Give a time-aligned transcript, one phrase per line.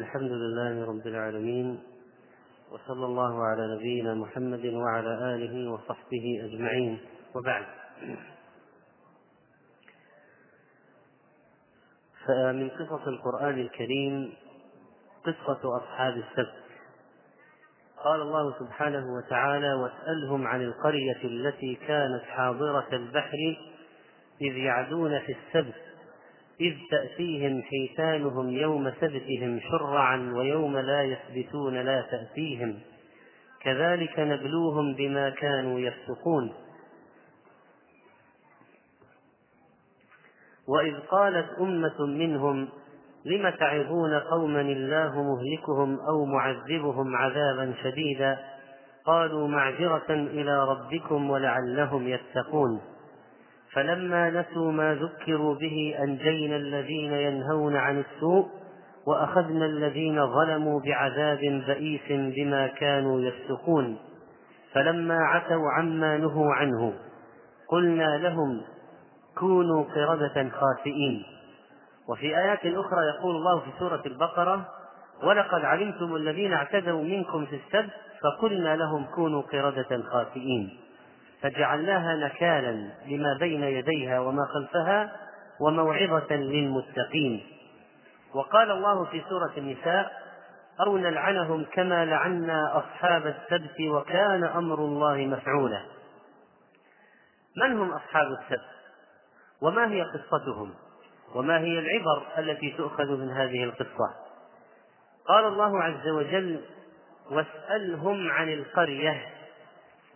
[0.00, 1.82] الحمد لله رب العالمين
[2.70, 7.00] وصلى الله على نبينا محمد وعلى آله وصحبه أجمعين
[7.34, 7.66] وبعد.
[12.26, 14.32] فمن قصص القرآن الكريم
[15.24, 16.62] قصة أصحاب السبت.
[18.04, 23.56] قال الله سبحانه وتعالى واسألهم عن القرية التي كانت حاضرة البحر
[24.40, 25.91] إذ يعدون في السبت
[26.62, 32.78] إذ تأتيهم حيتانهم يوم سبتهم شرعا ويوم لا يثبتون لا تأتيهم.
[33.60, 36.52] كذلك نبلوهم بما كانوا يفسقون.
[40.68, 42.68] وإذ قالت أمة منهم
[43.24, 48.38] لم تعظون قوما الله مهلكهم أو معذبهم عذابا شديدا؟
[49.06, 52.80] قالوا معذرة إلى ربكم ولعلهم يتقون.
[53.74, 58.48] فلما نسوا ما ذكروا به أنجينا الذين ينهون عن السوء
[59.06, 63.98] وأخذنا الذين ظلموا بعذاب بئيس بما كانوا يفسقون.
[64.72, 66.92] فلما عتوا عما نهوا عنه
[67.68, 68.60] قلنا لهم
[69.38, 71.22] كونوا قردة خاسئين.
[72.08, 74.68] وفي آيات أخرى يقول الله في سورة البقرة
[75.22, 80.81] ولقد علمتم الذين اعتدوا منكم في السبت فقلنا لهم كونوا قردة خاسئين.
[81.42, 85.12] فجعلناها نكالا لما بين يديها وما خلفها
[85.60, 87.46] وموعظة للمتقين.
[88.34, 90.12] وقال الله في سورة النساء
[90.86, 95.82] أو نلعنهم كما لعنا أصحاب السبت وكان أمر الله مفعولا.
[97.56, 98.68] من هم أصحاب السبت؟
[99.62, 100.74] وما هي قصتهم؟
[101.34, 104.14] وما هي العبر التي تؤخذ من هذه القصة؟
[105.28, 106.60] قال الله عز وجل
[107.30, 109.31] واسألهم عن القرية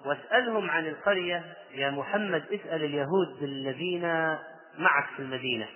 [0.05, 4.03] واسألهم عن القرية يا محمد اسأل اليهود الذين
[4.79, 5.69] معك في المدينة.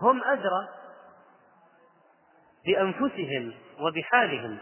[0.00, 0.68] هم أدرى
[2.66, 4.58] بأنفسهم وبحالهم.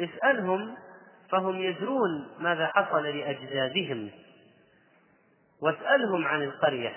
[0.00, 0.76] اسألهم
[1.30, 4.10] فهم يدرون ماذا حصل لأجدادهم.
[5.62, 6.96] واسألهم عن القرية.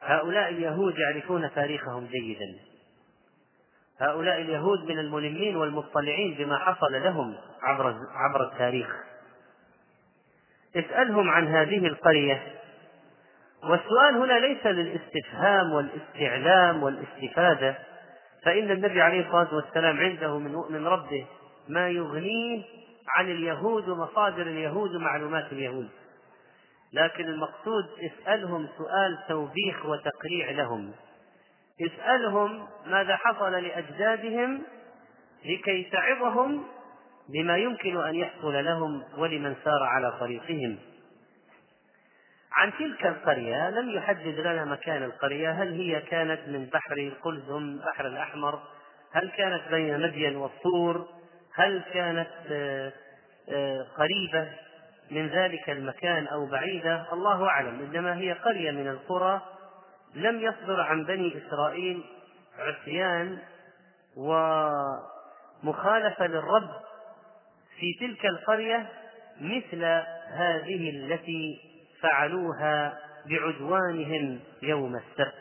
[0.00, 2.58] هؤلاء اليهود يعرفون تاريخهم جيدا.
[4.00, 7.36] هؤلاء اليهود من الملمين والمطلعين بما حصل لهم.
[7.62, 8.96] عبر عبر التاريخ.
[10.76, 12.42] اسألهم عن هذه القرية.
[13.62, 17.78] والسؤال هنا ليس للاستفهام والاستعلام والاستفادة
[18.44, 21.26] فإن النبي عليه الصلاة والسلام عنده من من ربه
[21.68, 22.62] ما يغنيه
[23.08, 25.88] عن اليهود ومصادر اليهود ومعلومات اليهود.
[26.92, 30.92] لكن المقصود اسألهم سؤال توبيخ وتقريع لهم.
[31.80, 34.62] اسألهم ماذا حصل لأجدادهم
[35.44, 36.64] لكي تعظهم
[37.28, 40.78] بما يمكن أن يحصل لهم ولمن سار على طريقهم.
[42.52, 48.06] عن تلك القرية لم يحدد لنا مكان القرية هل هي كانت من بحر قلزم بحر
[48.06, 48.60] الأحمر؟
[49.12, 51.08] هل كانت بين مدين والطور
[51.54, 52.92] هل كانت آه،
[53.48, 54.52] آه، قريبة
[55.10, 57.80] من ذلك المكان أو بعيدة؟ الله أعلم.
[57.80, 59.42] إنما هي قرية من القرى
[60.14, 62.04] لم يصدر عن بني إسرائيل
[62.58, 63.38] عصيان
[65.62, 66.70] ومخالفة للرب
[67.80, 68.88] في تلك القرية
[69.40, 69.84] مثل
[70.28, 71.60] هذه التي
[72.00, 75.34] فعلوها بعدوانهم يوم السبت.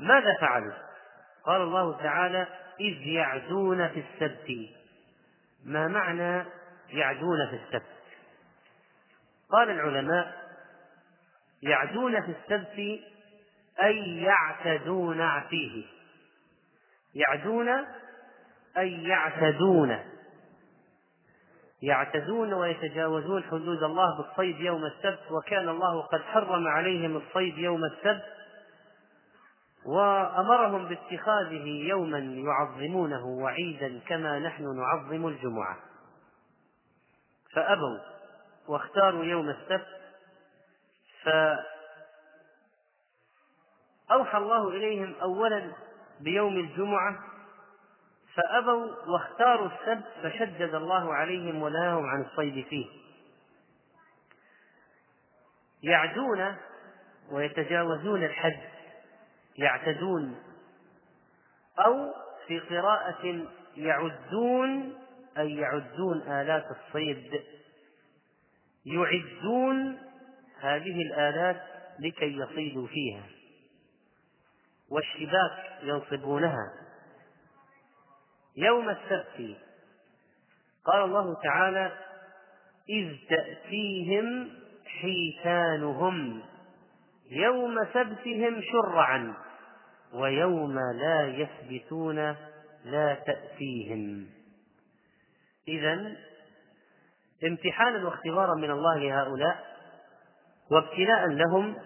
[0.00, 0.74] ماذا فعلوا؟
[1.46, 2.46] قال الله تعالى
[2.80, 4.68] إذ يعدون في السبت.
[5.64, 6.44] ما معنى
[6.90, 7.94] يعدون في السبت؟
[9.50, 10.44] قال العلماء
[11.62, 13.00] يعدون في السبت
[13.82, 15.84] أي يعتدون فيه.
[17.14, 17.68] يعدون
[18.78, 20.13] أي يعتدون.
[21.84, 28.24] يعتدون ويتجاوزون حدود الله بالصيد يوم السبت وكان الله قد حرم عليهم الصيد يوم السبت
[29.86, 35.76] وأمرهم باتخاذه يوما يعظمونه وعيدا كما نحن نعظم الجمعة.
[37.52, 37.98] فأبوا
[38.68, 39.86] واختاروا يوم السبت
[44.08, 45.72] فأوحى الله إليهم أولا
[46.20, 47.33] بيوم الجمعة
[48.34, 52.86] فأبوا واختاروا السبت فشدد الله عليهم ونهاهم عن الصيد فيه.
[55.82, 56.56] يعدون
[57.30, 58.60] ويتجاوزون الحد
[59.56, 60.42] يعتدون
[61.78, 62.14] أو
[62.46, 63.46] في قراءة
[63.76, 64.94] يعدون
[65.38, 67.42] أي يعدون آلات الصيد
[68.86, 69.98] يعدون
[70.60, 71.62] هذه الآلات
[71.98, 73.22] لكي يصيدوا فيها
[74.90, 76.83] والشباك ينصبونها.
[78.56, 79.56] يوم السبت.
[80.84, 81.92] قال الله تعالى
[82.88, 84.50] إذ تأتيهم
[84.86, 86.42] حيتانهم
[87.30, 89.34] يوم سبتهم شرعا
[90.12, 92.36] ويوم لا يثبتون
[92.84, 94.26] لا تأتيهم.
[95.68, 96.16] إذا
[97.44, 99.76] امتحانا واختبارا من الله لهؤلاء
[100.70, 101.76] وابتلاء لهم.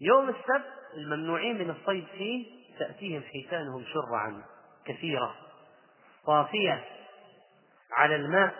[0.00, 2.46] يوم السبت الممنوعين من الصيد فيه
[2.78, 4.53] تأتيهم حيتانهم شرعا.
[4.86, 5.34] كثيرة.
[6.26, 6.84] طافية
[7.92, 8.54] على الماء.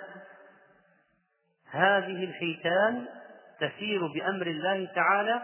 [1.70, 3.08] هذه الحيتان
[3.60, 5.42] تسير بأمر الله تعالى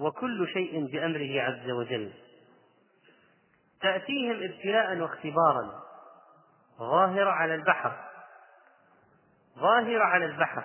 [0.00, 2.12] وكل شيء بأمره عز وجل.
[3.80, 5.82] تأتيهم ابتلاء واختبارا.
[6.78, 8.04] ظاهرة على البحر.
[9.58, 10.64] ظاهرة على البحر.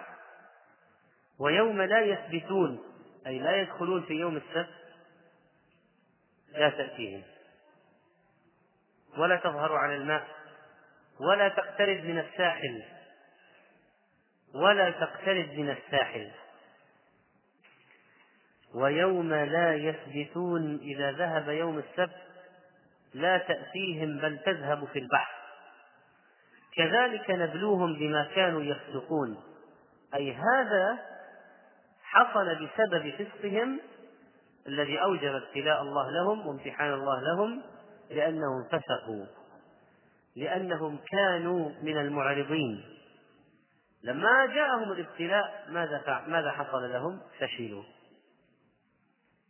[1.40, 2.84] ويوم لا يثبتون
[3.28, 4.76] أي لا يدخلون في يوم السبت
[6.52, 7.24] لا تأتيهم.
[9.18, 10.28] ولا تظهر على الماء
[11.20, 12.84] ولا تقترب من الساحل
[14.56, 16.32] ولا تقترب من الساحل.
[18.76, 22.22] ويوم لا يثبتون إذا ذهب يوم السبت
[23.14, 25.36] لا تأتيهم بل تذهب في البحر.
[26.76, 29.44] كذلك نبلوهم بما كانوا يفسقون.
[30.16, 31.00] أي هذا
[32.04, 33.80] حصل بسبب فسقهم
[34.68, 37.64] الذي أوجب ابتلاء الله لهم وامتحان الله لهم
[38.10, 39.26] لأنهم فسقوا.
[40.36, 42.86] لأنهم كانوا من المعرضين.
[44.04, 47.84] لما جاءهم الابتلاء ماذا ماذا حصل لهم؟ فشلوا.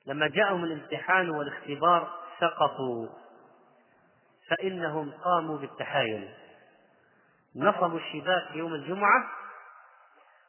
[0.07, 3.07] لما جاءهم الامتحان والاختبار سقطوا.
[4.49, 6.33] فإنهم قاموا بالتحايل.
[7.55, 9.31] نصبوا الشباك يوم الجمعة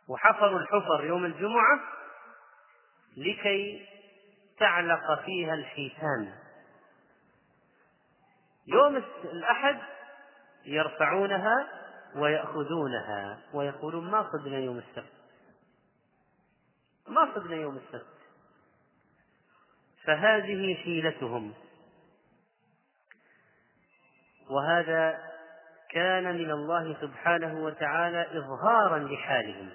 [0.09, 1.81] وحفروا الحفر يوم الجمعة
[3.17, 3.87] لكي
[4.59, 6.46] تعلق فيها الحيتان.
[8.67, 9.79] يوم الأحد
[10.65, 11.69] يرفعونها
[12.17, 15.13] ويأخذونها ويقولون ما صدنا يوم السبت.
[17.09, 18.17] ما صدنا يوم السبت.
[20.05, 21.55] فهذه حيلتهم.
[24.51, 25.19] وهذا
[25.91, 29.71] كان من الله سبحانه وتعالى إظهارا لحالهم.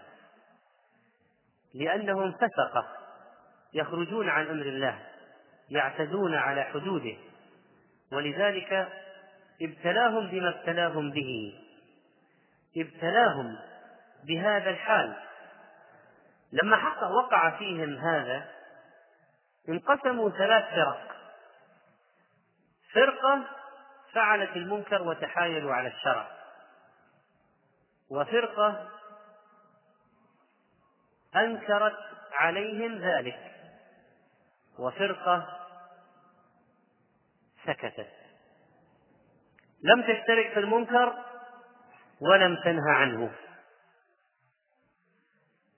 [1.74, 2.88] لأنهم فسقة
[3.74, 5.08] يخرجون عن أمر الله
[5.70, 7.18] يعتدون على حدوده.
[8.12, 8.90] ولذلك
[9.62, 11.60] ابتلاهم بما ابتلاهم به.
[12.78, 13.58] ابتلاهم
[14.24, 15.16] بهذا الحال.
[16.52, 18.50] لما حق وقع فيهم هذا
[19.70, 21.16] انقسموا ثلاث فرق.
[22.94, 23.44] فرقة
[24.14, 26.28] فعلت المنكر وتحايلوا على الشرع.
[28.10, 28.88] وفرقة
[31.36, 31.98] أنكرت
[32.34, 33.52] عليهم ذلك.
[34.80, 35.61] وفرقة
[37.66, 38.12] سكتت.
[39.84, 41.26] لم تشترك في المنكر
[42.22, 43.32] ولم تنهى عنه.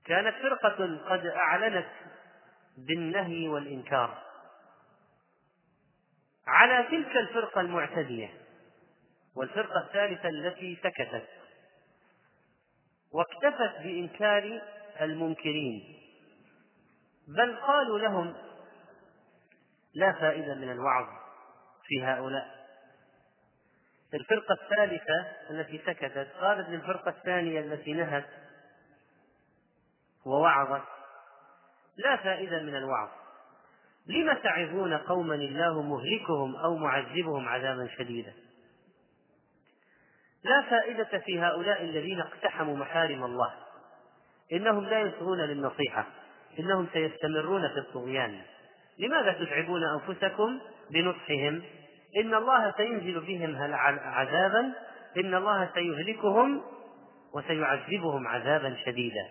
[0.05, 1.89] كانت فرقة قد أعلنت
[2.77, 4.23] بالنهي والإنكار.
[6.47, 8.29] على تلك الفرقة المعتدية
[9.35, 11.27] والفرقة الثالثة التي سكتت.
[13.11, 14.61] واكتفت بإنكار
[15.01, 15.99] المنكرين.
[17.27, 18.35] بل قالوا لهم
[19.93, 21.22] لا فائدة من الوعظ.
[21.83, 22.63] في هؤلاء.
[24.13, 28.25] الفرقة الثالثة التي سكتت قالت للفرقة الثانية التي نهت
[30.25, 30.83] ووعظت.
[31.97, 33.09] لا فائدة من الوعظ.
[34.07, 38.33] لم تعظون قوما الله مهلكهم أو معذبهم عذابا شديدا؟
[40.43, 43.53] لا فائدة في هؤلاء الذين اقتحموا محارم الله.
[44.53, 46.07] إنهم لا يسرون للنصيحة.
[46.59, 48.41] إنهم سيستمرون في الطغيان.
[48.99, 50.59] لماذا تتعبون أنفسكم
[50.89, 51.63] بنصحهم؟
[52.17, 53.55] إن الله سينزل بهم
[54.03, 54.73] عذابا
[55.17, 56.61] إن الله سيهلكهم
[57.33, 59.27] وسيعذبهم عذابا شديدا.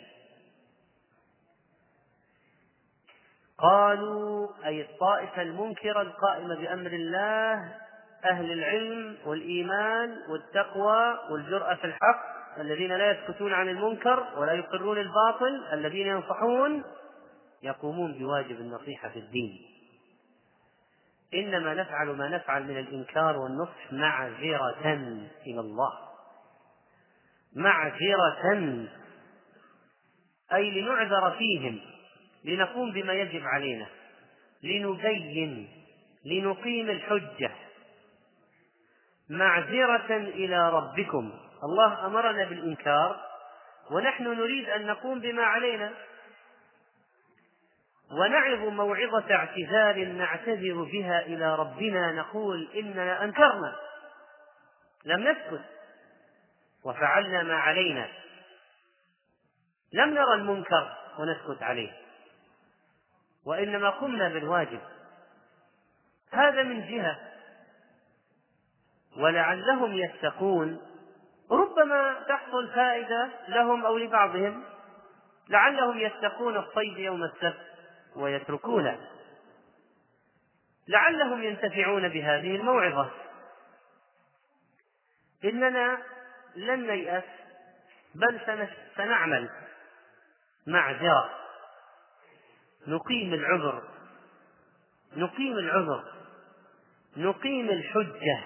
[3.59, 7.75] قالوا أي الطائفة المنكرة القائمة بأمر الله
[8.25, 15.65] أهل العلم والإيمان والتقوى والجرأة في الحق الذين لا يسكتون عن المنكر ولا يقرون الباطل
[15.73, 16.85] الذين ينصحون
[17.63, 19.61] يقومون بواجب النصيحة في الدين.
[21.35, 24.93] إنما نفعل ما نفعل من الإنكار والنصح معذرة
[25.47, 25.93] إلى الله.
[27.57, 28.87] معذرة
[30.53, 31.81] أي لنعذر فيهم
[32.45, 33.87] لنقوم بما يجب علينا
[34.63, 35.69] لنبين
[36.25, 37.51] لنقيم الحجة.
[39.31, 41.33] معذرة إلى ربكم.
[41.65, 43.21] الله أمرنا بالإنكار
[43.91, 45.93] ونحن نريد أن نقوم بما علينا.
[48.13, 53.77] ونعظ موعظة اعتذار نعتذر بها إلى ربنا نقول إننا أنكرنا.
[55.05, 55.65] لم نسكت.
[56.85, 58.09] وفعلنا ما علينا.
[59.93, 61.93] لم نرى المنكر ونسكت عليه.
[63.47, 64.81] وإنما قمنا بالواجب.
[66.33, 67.19] هذا من جهة.
[69.17, 70.81] ولعلهم يتقون.
[71.51, 74.65] ربما تحصل فائدة لهم أو لبعضهم.
[75.49, 77.72] لعلهم يتقون الصيد يوم السبت.
[78.17, 78.99] ويتركونه
[80.89, 83.11] لعلهم ينتفعون بهذه الموعظة.
[85.45, 85.99] إننا
[86.57, 87.25] لن نيأس
[88.15, 88.41] بل
[88.97, 89.51] سنعمل
[90.67, 91.31] معذرة
[92.87, 93.83] نقيم العذر.
[95.17, 96.05] نقيم العذر.
[97.17, 98.45] نقيم الحجة.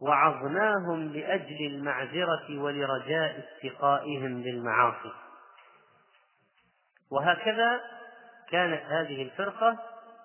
[0.00, 5.12] وعظناهم لأجل المعذرة ولرجاء استقائهم للمعاصي.
[7.12, 7.80] وهكذا
[8.50, 9.78] كانت هذه الفرقة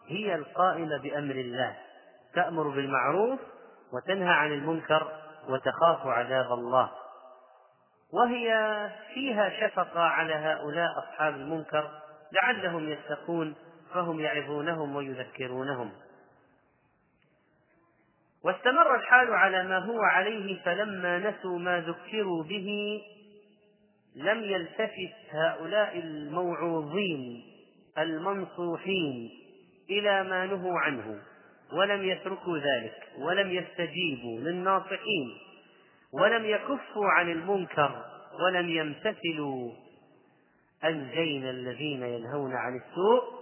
[0.08, 1.78] هي القائمة بأمر الله
[2.34, 3.40] تأمر بالمعروف
[3.94, 5.12] وتنهى عن المنكر
[5.50, 6.92] وتخاف عذاب الله.
[8.14, 8.50] وهي
[9.14, 11.92] فيها شفقة على هؤلاء أصحاب المنكر
[12.32, 13.56] لعلهم يتقون
[13.94, 15.92] فهم يعظونهم ويذكرونهم.
[18.44, 23.02] واستمر الحال على ما هو عليه فلما نسوا ما ذكروا به
[24.18, 27.44] لم يلتفت هؤلاء الموعوظين
[27.98, 29.30] المنصوحين
[29.90, 31.22] إلى ما نهوا عنه
[31.74, 35.38] ولم يتركوا ذلك ولم يستجيبوا للناصحين
[36.14, 38.06] ولم يكفوا عن المنكر
[38.44, 39.72] ولم يمتثلوا
[40.84, 43.38] أنجينا الذين ينهون عن السوء.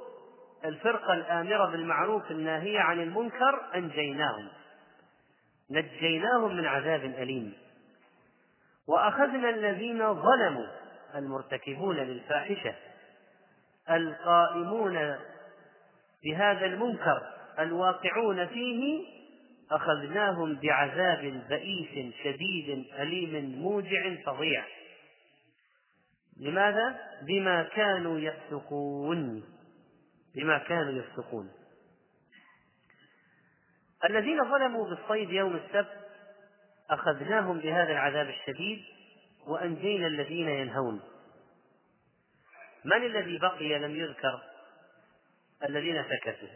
[0.66, 4.48] الفرقة الآمرة بالمعروف الناهية عن المنكر أنجيناهم
[5.72, 7.54] نجيناهم من عذاب أليم.
[8.88, 10.68] وأخذنا الذين ظلموا
[11.16, 12.76] المرتكبون للفاحشة
[13.90, 15.16] القائمون
[16.24, 19.06] بهذا المنكر الواقعون فيه
[19.72, 24.66] أخذناهم بعذاب بئيس شديد أليم موجع فظيع.
[26.40, 29.44] لماذا؟ بما كانوا يفسقون.
[30.36, 31.52] بما كانوا يفسقون.
[34.10, 36.05] الذين ظلموا بالصيد يوم السبت
[36.90, 38.84] أخذناهم بهذا العذاب الشديد
[39.48, 41.02] وأنجينا الذين ينهون.
[42.86, 44.42] من الذي بقي لم يذكر
[45.64, 46.48] الذين سكتوا؟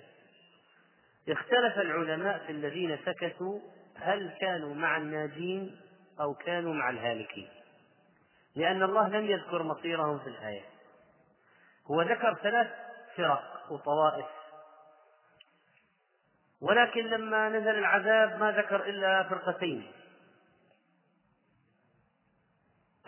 [1.30, 3.60] اختلف العلماء في الذين سكتوا
[3.96, 5.82] هل كانوا مع الناجين
[6.20, 7.50] أو كانوا مع الهالكين.
[8.56, 10.66] لأن الله لم يذكر مصيرهم في الآية.
[11.88, 12.68] هو ذكر ثلاث
[13.16, 14.26] فرق وطوائف.
[16.62, 19.92] ولكن لما نزل العذاب ما ذكر إلا فرقتين.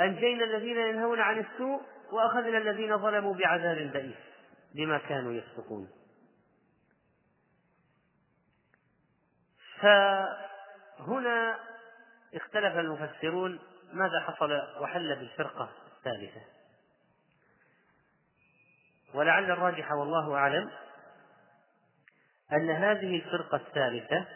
[0.04, 1.82] أنجينا الذين ينهون عن السوء
[2.12, 4.16] وأخذنا الذين ظلموا بعذاب بئيس
[4.76, 5.90] بما كانوا يفسقون.
[9.80, 11.60] فهنا
[12.34, 13.60] اختلف المفسرون
[13.94, 16.42] ماذا حصل وحل بالفرقة الثالثة.
[19.14, 20.72] ولعل الراجح والله أعلم
[22.54, 24.28] أن هذه الفرقة الثالثة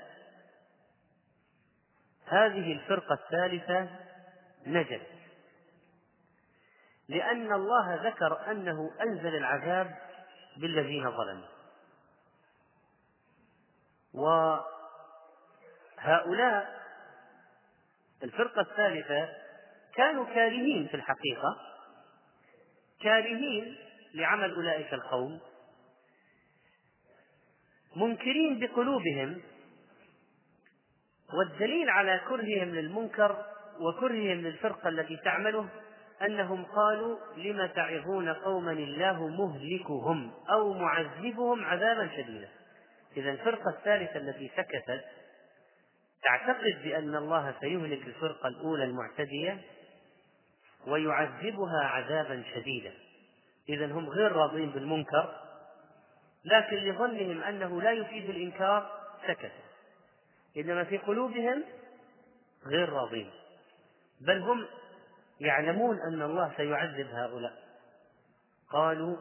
[2.26, 3.90] هذه الفرقة الثالثة
[4.68, 5.25] نجت.
[7.10, 9.96] لأن الله ذكر أنه أنزل العذاب
[10.58, 11.48] بالذين ظلموا.
[16.04, 16.86] وهؤلاء
[18.24, 19.30] الفرقة الثالثة
[19.96, 21.58] كانوا كارهين في الحقيقة
[23.02, 23.78] كارهين
[24.14, 25.40] لعمل أولئك القوم
[27.96, 29.42] منكرين بقلوبهم
[31.34, 33.46] والدليل على كرههم للمنكر
[33.80, 35.70] وكرههم للفرقة التي تعمله
[36.22, 42.50] أنهم قالوا لم تعظون قوما الله مهلكهم أو معذبهم عذابا شديدا.
[43.18, 45.06] إذا الفرقة الثالثة التي سكتت
[46.24, 49.62] تعتقد بأن الله سيهلك الفرقة الأولى المعتدية
[50.88, 52.94] ويعذبها عذابا شديدا.
[53.70, 55.46] إذا هم غير راضين بالمنكر
[56.46, 58.92] لكن لظنهم أنه لا يفيد الإنكار
[59.28, 59.52] سكت
[60.58, 61.64] إنما في قلوبهم
[62.66, 63.32] غير راضين
[64.22, 64.66] بل هم
[65.40, 67.66] يعلمون أن الله سيعذب هؤلاء.
[68.70, 69.18] قالوا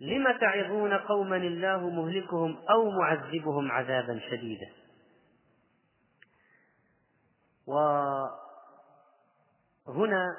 [0.00, 4.72] لم تعظون قوما الله مهلكهم أو معذبهم عذابا شديدا؟
[9.86, 10.36] وهنا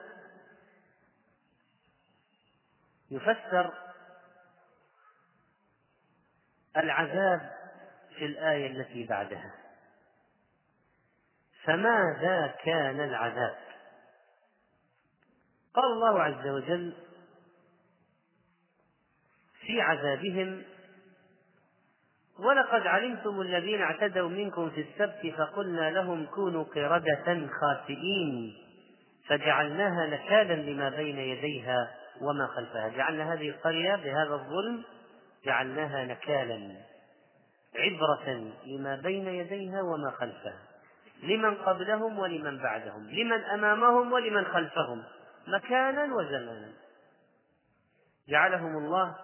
[3.11, 3.73] يفسر
[6.77, 7.55] العذاب
[8.17, 9.64] في الآية التي بعدها.
[11.65, 13.55] فماذا كان العذاب؟
[15.73, 16.93] قال الله عز وجل
[19.65, 20.63] في عذابهم
[22.39, 28.57] ولقد علمتم الذين اعتدوا منكم في السبت فقلنا لهم كونوا قردة خاسئين
[29.27, 31.91] فجعلناها نكالا لما بين يديها
[32.21, 32.89] وما خلفها.
[32.89, 34.83] جعلنا هذه القرية بهذا الظلم
[35.45, 36.75] جعلناها نكالا
[37.75, 40.74] عبرة لما بين يديها وما خلفها.
[41.23, 45.03] لمن قبلهم ولمن بعدهم لمن أمامهم ولمن خلفهم
[45.47, 46.71] مكانا وزمانا.
[48.29, 49.15] جعلهم الله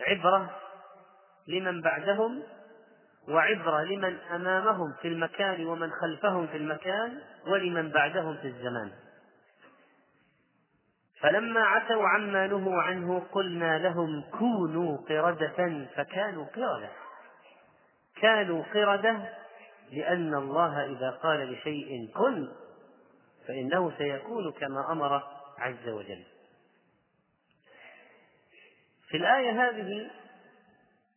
[0.00, 0.50] عبرة
[1.48, 2.42] لمن بعدهم
[3.28, 8.90] وعبرة لمن أمامهم في المكان ومن خلفهم في المكان ولمن بعدهم في الزمان.
[11.20, 16.88] فلما عتوا عما نهوا عنه قلنا لهم كونوا قردة فكانوا قردة.
[18.20, 19.39] كانوا قردة
[19.92, 22.48] لأن الله إذا قال لشيء كن
[23.48, 25.22] فإنه سيكون كما أمر
[25.58, 26.24] عز وجل.
[29.08, 30.10] في الآية هذه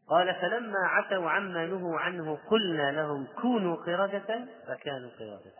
[0.09, 5.51] قال فلما عتوا عما نهوا عنه قلنا لهم كونوا قردة فكانوا قردة.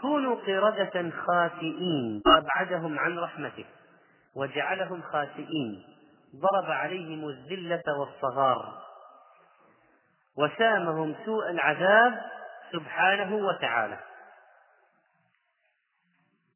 [0.00, 3.64] كونوا قردة خاسئين أبعدهم عن رحمته
[4.36, 5.84] وجعلهم خاسئين.
[6.36, 8.87] ضرب عليهم الذلة والصغار.
[10.38, 12.22] وسامهم سوء العذاب
[12.72, 13.98] سبحانه وتعالى.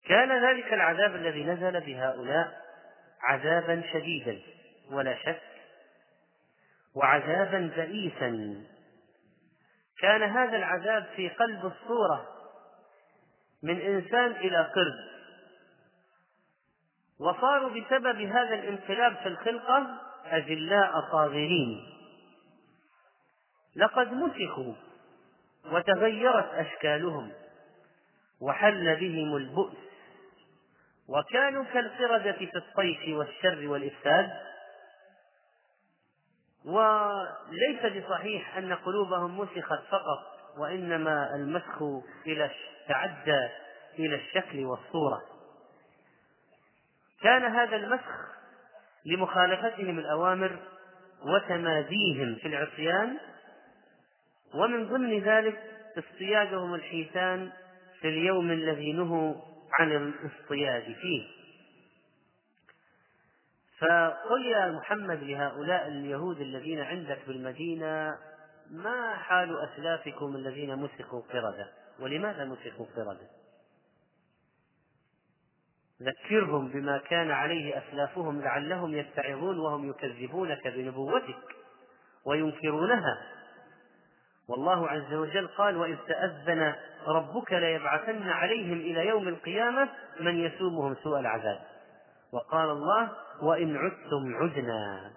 [0.09, 2.62] كان ذلك العذاب الذي نزل بهؤلاء
[3.23, 4.39] عذابا شديدا
[4.91, 5.43] ولا شك
[6.95, 8.62] وعذابا بئيسا.
[10.01, 12.27] كان هذا العذاب في قلب الصورة
[13.62, 15.12] من إنسان إلى قرد
[17.21, 22.01] وصاروا بسبب هذا الانقلاب في الخلقة أجلاء صاغرين.
[23.76, 24.75] لقد مسخوا
[25.73, 27.33] وتغيرت أشكالهم
[28.41, 29.76] وحل بهم البؤس.
[31.09, 34.31] وكانوا كالقردة في الطيش والشر والإفساد.
[36.64, 41.83] وليس بصحيح أن قلوبهم مسخت فقط وإنما المسخ
[42.26, 42.50] إلى
[42.88, 43.49] تعدى
[43.99, 45.23] إلى الشكل والصورة.
[47.23, 48.33] كان هذا المسخ
[49.05, 50.59] لمخالفتهم الأوامر
[51.23, 53.19] وتماديهم في العصيان
[54.54, 55.60] ومن ضمن ذلك
[55.99, 57.52] اصطيادهم الحيتان
[58.00, 59.34] في اليوم الذي نهوا
[59.78, 61.26] عن الاصطياد فيه.
[63.78, 68.19] فقل يا محمد لهؤلاء اليهود الذين عندك بالمدينة
[68.71, 71.69] ما حال أسلافكم الذين مسخوا قردة؟
[72.00, 73.28] ولماذا مسخوا قردة؟
[76.02, 81.38] ذكرهم بما كان عليه أسلافهم لعلهم يتعظون وهم يكذبونك بنبوتك
[82.25, 83.42] وينكرونها.
[84.49, 86.75] والله عز وجل قال وإذ تأذن
[87.07, 89.89] ربك ليبعثن عليهم إلى يوم القيامة
[90.21, 91.61] من يسومهم سوء العذاب
[92.33, 93.11] وقال الله
[93.43, 95.11] وإن عدتم عدنا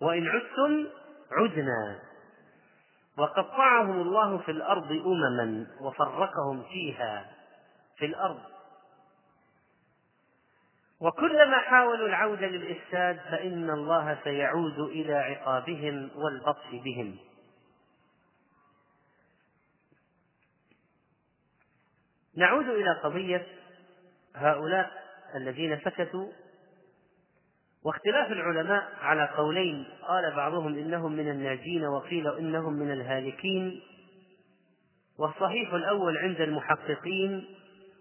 [0.00, 0.86] وإن عدتم
[1.32, 1.98] عدنا
[3.18, 7.26] وقطعهم الله في الأرض أمما وفرقهم فيها
[7.98, 8.40] في الأرض
[11.00, 17.16] وكلما حاولوا العودة للإفساد فإن الله سيعود إلى عقابهم والبطش بهم
[22.36, 23.46] نعود إلى قضية
[24.34, 24.90] هؤلاء
[25.34, 26.28] الذين سكتوا
[27.84, 29.84] واختلاف العلماء على قولين.
[30.08, 33.82] قال بعضهم إنهم من الناجين وقيل إنهم من الهالكين.
[35.18, 37.46] والصحيح الأول عند المحققين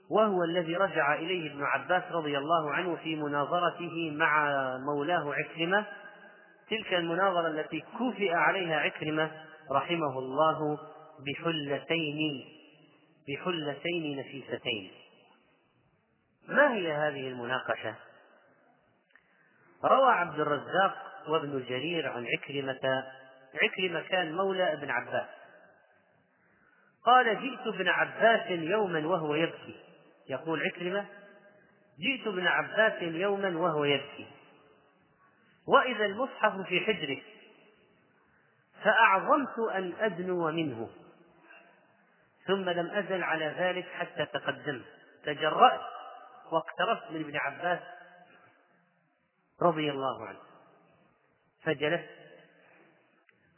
[0.09, 5.85] وهو الذي رجع إليه ابن عباس رضي الله عنه في مناظرته مع مولاه عكرمة.
[6.69, 9.31] تلك المناظرة التي كفئ عليها عكرمة
[9.71, 10.79] رحمه الله
[11.25, 12.45] بحلتين.
[13.27, 14.91] بحلتين نفيستين.
[16.47, 17.95] ما هي هذه المناقشة؟
[19.83, 23.03] روى عبد الرزاق وابن جرير عن عكرمة
[23.63, 25.27] عكرمة كان مولى ابن عباس.
[27.05, 29.75] قال جئت ابن عباس يوما وهو يبكي.
[30.29, 31.05] يقول عكرمة
[31.99, 34.27] جئت ابن عباس يوما وهو يبكي.
[35.67, 37.21] وإذا المصحف في حجره
[38.83, 40.89] فأعظمت أن أدنو منه.
[42.47, 44.85] ثم لم أزل على ذلك حتى تقدمت.
[45.23, 45.81] تجرأت
[46.51, 47.79] واقتربت من ابن عباس
[49.61, 50.41] رضي الله عنه.
[51.63, 52.09] فجلست.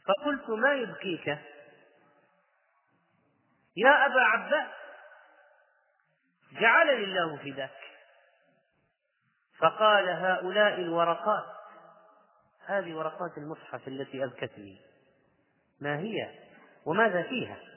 [0.06, 1.28] فقلت ما يبكيك؟
[3.76, 4.70] يا أبا عباس
[6.52, 7.70] جعلني الله فداك
[9.58, 11.46] فقال هؤلاء الورقات
[12.66, 14.80] هذه ورقات المصحف التي أبكتني.
[15.80, 16.38] ما هي؟
[16.86, 17.67] وماذا فيها؟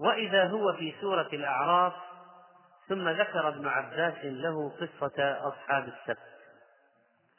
[0.00, 1.92] وإذا هو في سورة الأعراف
[2.88, 6.22] ثم ذكر ابن عباس له قصة أصحاب السبت.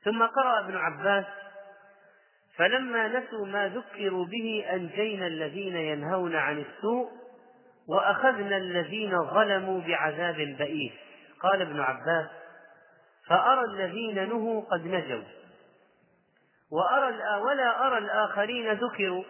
[0.04, 1.26] ثم قرأ ابن عباس
[2.58, 7.10] فلما نسوا ما ذكروا به أنجينا الذين ينهون عن السوء
[7.88, 10.94] وأخذنا الذين ظلموا بعذاب بئيس.
[11.42, 12.28] قال ابن عباس
[13.28, 15.24] فأرى الذين نهوا قد نجوا
[16.72, 19.24] وأرى ولا أرى الآخرين ذكروا.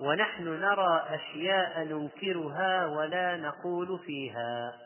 [0.00, 4.80] ونحن نرى أشياء ننكرها ولا نقول فيها.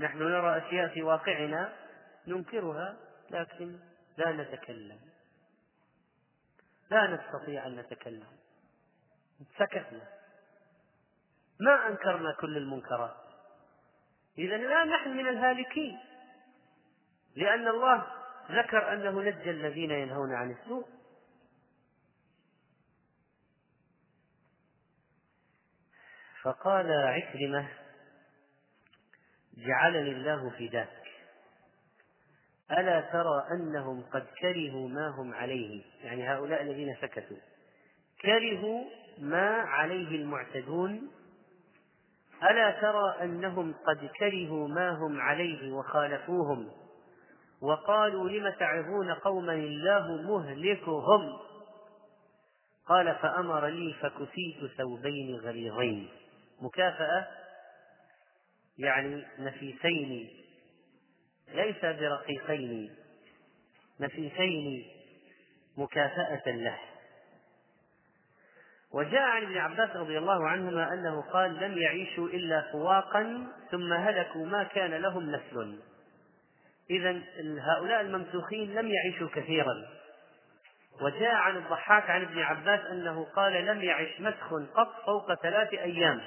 [0.00, 1.72] نحن نرى أشياء في واقعنا
[2.26, 2.96] ننكرها
[3.30, 3.78] لكن
[4.16, 5.00] لا نتكلم.
[6.90, 8.26] لا نستطيع أن نتكلم.
[9.58, 10.08] سكتنا.
[11.60, 13.16] ما أنكرنا كل المنكرات.
[14.38, 15.98] إذا لا نحن من الهالكين.
[17.36, 18.06] لأن الله
[18.50, 21.01] ذكر أنه نجى الذين ينهون عن السوء.
[26.42, 27.68] فقال عكرمة
[29.56, 31.02] جعلني الله فداك.
[32.70, 37.36] ألا ترى أنهم قد كرهوا ما هم عليه؟ يعني هؤلاء الذين سكتوا.
[38.22, 38.84] كرهوا
[39.18, 41.10] ما عليه المعتدون.
[42.50, 46.70] ألا ترى أنهم قد كرهوا ما هم عليه وخالفوهم؟
[47.60, 51.38] وقالوا لم تعظون قوما الله مهلكهم؟
[52.86, 56.08] قال فأمر لي فكسيت ثوبين غليظين.
[56.62, 57.26] مكافأة
[58.78, 60.30] يعني نفيسين
[61.54, 62.94] ليس برقيقين
[64.00, 64.86] نفيسين
[65.76, 66.78] مكافأة له.
[68.92, 74.46] وجاء عن ابن عباس رضي الله عنهما أنه قال لم يعيشوا إلا فواقا ثم هلكوا
[74.46, 75.78] ما كان لهم نسل.
[76.90, 77.22] إذا
[77.60, 79.74] هؤلاء الممسوخين لم يعيشوا كثيرا.
[81.00, 86.20] وجاء عن الضحاك عن ابن عباس أنه قال لم يعش مسخ قط فوق ثلاث أيام.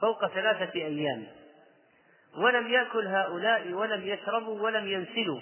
[0.00, 1.26] فوق ثلاثة أيام.
[2.36, 5.40] ولم يأكل هؤلاء ولم يشربوا ولم ينسلوا.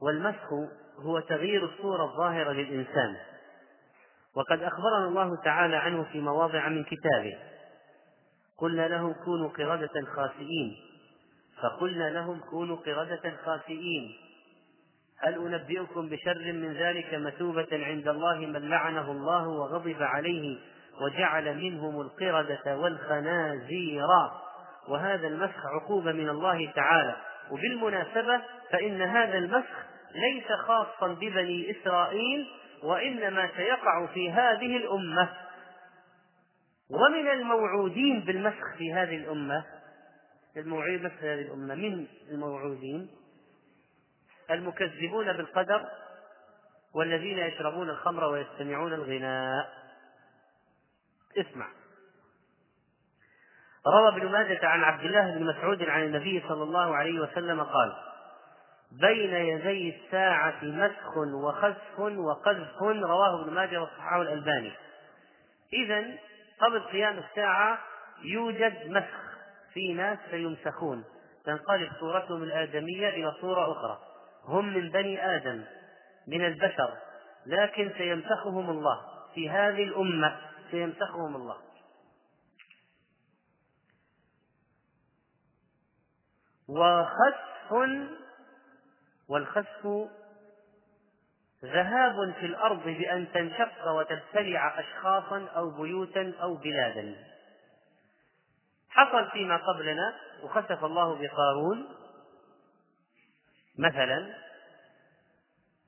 [0.00, 0.52] والمسخ
[0.98, 3.16] هو تغيير الصورة الظاهرة للإنسان.
[4.34, 7.38] وقد أخبرنا الله تعالى عنه في مواضع من كتابه.
[8.58, 10.76] قلنا لهم كونوا قردة خاسئين.
[11.62, 14.25] فقلنا لهم كونوا قردة خاسئين.
[15.18, 20.58] هل أنبئكم بشر من ذلك مثوبة عند الله من لعنه الله وغضب عليه
[21.00, 24.06] وجعل منهم القردة والخنازير؟
[24.88, 27.16] وهذا المسخ عقوبة من الله تعالى.
[27.50, 32.46] وبالمناسبة فإن هذا المسخ ليس خاصا ببني إسرائيل
[32.82, 35.28] وإنما سيقع في هذه الأمة.
[36.90, 39.64] ومن الموعودين بالمسخ في هذه الأمة
[40.56, 43.08] الموعود مسخ هذه الأمة من الموعودين؟
[44.50, 45.84] المكذبون بالقدر
[46.94, 49.68] والذين يشربون الخمر ويستمعون الغناء.
[51.36, 51.68] اسمع.
[53.86, 57.96] روى ابن ماجة عن عبد الله بن مسعود عن النبي صلى الله عليه وسلم قال
[58.92, 62.82] بين يدي الساعة مسخ وخسف وقذف.
[62.82, 64.72] رواه ابن ماجه وصححه الألباني.
[65.72, 66.04] إذا
[66.60, 67.78] قبل قيام الساعة
[68.22, 69.36] يوجد مسخ
[69.72, 71.04] في ناس سيمسخون
[71.44, 73.98] تنقلب صورتهم الآدمية إلى صورة أخرى.
[74.46, 75.64] هم من بني آدم
[76.26, 76.96] من البشر
[77.46, 79.00] لكن سيمسخهم الله.
[79.34, 80.36] في هذه الأمة
[80.70, 81.56] سيمسخهم الله.
[86.68, 87.72] وخسف
[89.28, 90.08] والخسف
[91.64, 97.16] ذهاب في الأرض بأن تنشق وتبتلع أشخاصا أو بيوتا أو بلادا.
[98.88, 101.88] حصل فيما قبلنا وخسف الله بقارون.
[103.78, 104.34] مثلا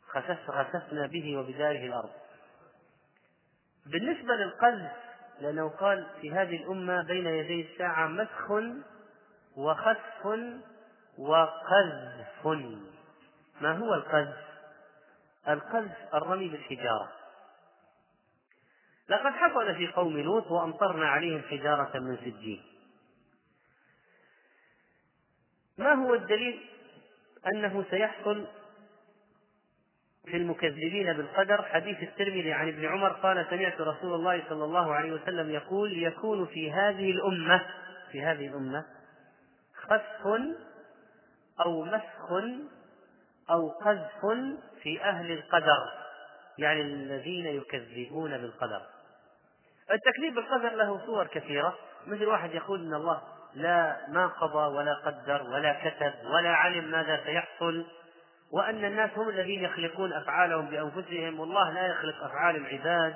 [0.09, 2.11] خسف خسفنا به وبداره الأرض.
[3.87, 4.92] بالنسبة للقذف
[5.40, 8.51] لأنه قال في هذه الأمة بين يدي الساعة مسخ
[9.57, 10.27] وخسف
[11.18, 12.46] وقذف.
[13.61, 14.48] ما هو القذف؟
[15.48, 17.12] القذف الرمي بالحجارة.
[19.09, 22.62] لقد حصل في قوم لوط وأمطرنا عليهم حجارة من سجين.
[25.79, 26.77] ما هو الدليل؟
[27.54, 28.46] أنه سيحصل
[30.26, 31.62] في المكذبين بالقدر.
[31.62, 36.46] حديث الترمذي عن ابن عمر قال سمعت رسول الله صلى الله عليه وسلم يقول يكون
[36.46, 37.66] في هذه الأمة
[38.12, 38.84] في هذه الأمة
[39.74, 40.26] خسف
[41.61, 42.32] أو مسخ
[43.50, 44.26] أو قذف
[44.82, 45.98] في أهل القدر
[46.58, 48.82] يعني الذين يكذبون بالقدر.
[49.90, 51.78] التكذيب بالقدر له صور كثيرة.
[52.06, 53.22] مثل واحد يقول إن الله
[53.54, 57.87] لا ما قضى ولا قدر ولا كتب ولا علم ماذا سيحصل
[58.52, 63.14] وأن الناس هم الذين يخلقون أفعالهم بأنفسهم والله لا يخلق أفعال العباد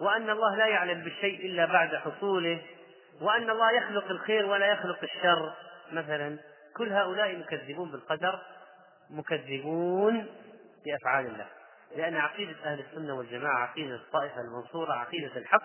[0.00, 2.62] وأن الله لا يعلم بالشيء إلا بعد حصوله
[3.20, 5.52] وأن الله يخلق الخير ولا يخلق الشر.
[5.92, 6.38] مثلا
[6.76, 8.40] كل هؤلاء مكذبون بالقدر
[9.10, 10.26] مكذبون
[10.86, 11.46] بأفعال الله.
[11.96, 15.62] لأن عقيدة أهل السنة والجماعة عقيدة الطائفة المنصورة عقيدة الحق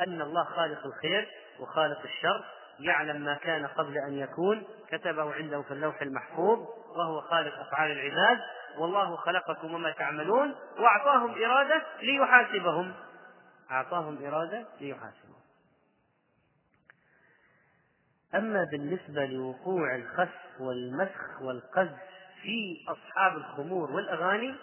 [0.00, 1.28] أن الله خالق الخير
[1.60, 2.44] وخالق الشر
[2.80, 6.58] يعلم ما كان قبل أن يكون كتبه عنده في اللوح المحفوظ
[6.96, 8.38] وهو خالق أفعال العباد
[8.78, 12.94] والله خلقكم وما تعملون وأعطاهم إرادة ليحاسبهم.
[13.70, 15.40] أعطاهم إرادة ليحاسبهم.
[18.34, 21.98] أما بالنسبة لوقوع الخسف والمسخ والقذف
[22.42, 24.54] في أصحاب الخمور والأغاني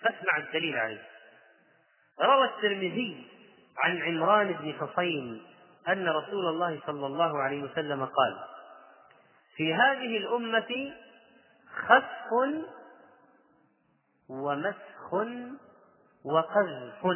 [0.00, 1.06] فاسمع الدليل عليه.
[2.20, 3.26] روى الترمذي
[3.78, 5.49] عن عمران بن حصين
[5.88, 8.44] أن رسول الله صلى الله عليه وسلم قال
[9.56, 10.94] في هذه الأمة
[11.86, 12.30] خسف
[14.28, 15.14] ومسخ
[16.24, 17.06] وقذف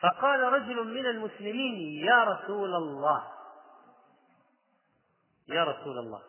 [0.00, 3.24] فقال رجل من المسلمين يا رسول الله
[5.48, 6.22] يا رسول الله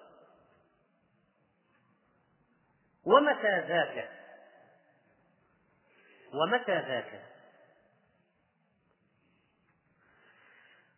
[3.06, 4.10] ومتى ذاك؟
[6.34, 7.25] ومتى ذاك؟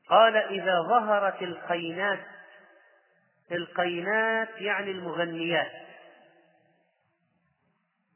[0.09, 2.19] قال إذا ظهرت القينات
[3.51, 5.71] القينات يعني المغنيات.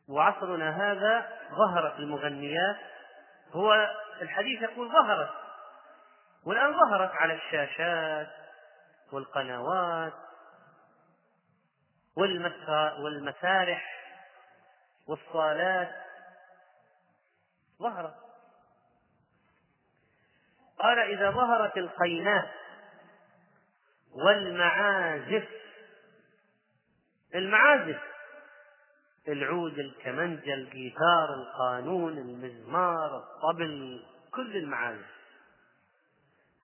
[0.08, 2.78] وعصرنا هذا ظهرت المغنيات.
[3.52, 3.90] هو
[4.22, 5.30] الحديث يقول ظهرت.
[6.46, 8.30] والآن ظهرت على الشاشات
[9.12, 10.14] والقنوات
[12.98, 13.84] والمسارح
[15.08, 15.92] والصالات.
[17.80, 18.31] ظهرت.
[20.82, 22.50] قال إذا ظهرت القينات
[24.12, 25.48] والمعازف
[27.36, 28.00] المعازف
[29.28, 35.22] العود الكمنجة الجيتار القانون المزمار الطبل كل المعازف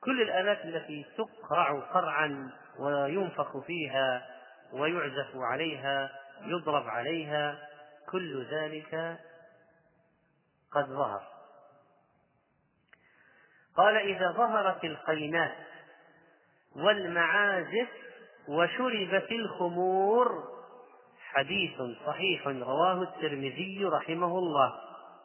[0.01, 4.27] كل الآلات التي تقرع قرعا وينفخ فيها
[4.73, 6.09] ويعزف عليها
[6.41, 7.59] يضرب عليها
[8.09, 9.19] كل ذلك
[10.71, 11.36] قد ظهر.
[13.77, 15.55] قال إذا ظهرت القينات
[16.75, 17.87] والمعازف
[18.47, 20.43] وشربت الخمور
[21.21, 24.73] حديث صحيح رواه الترمذي رحمه الله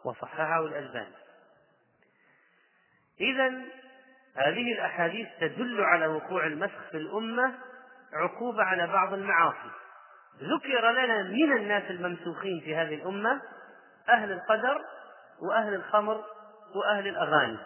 [0.04, 1.14] وصححه الألباني.
[3.20, 3.48] إذا
[4.36, 7.54] هذه الأحاديث تدل على وقوع المسخ في الأمة
[8.12, 9.70] عقوبة على بعض المعاصي.
[10.42, 13.42] ذكر لنا من الناس الممسوخين في هذه الأمة
[14.08, 14.84] أهل القدر
[15.42, 16.24] وأهل الخمر
[16.74, 17.58] وأهل الأغاني.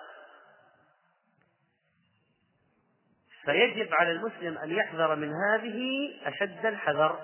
[3.46, 7.20] فيجب على المسلم أن يحذر من هذه أشد الحذر.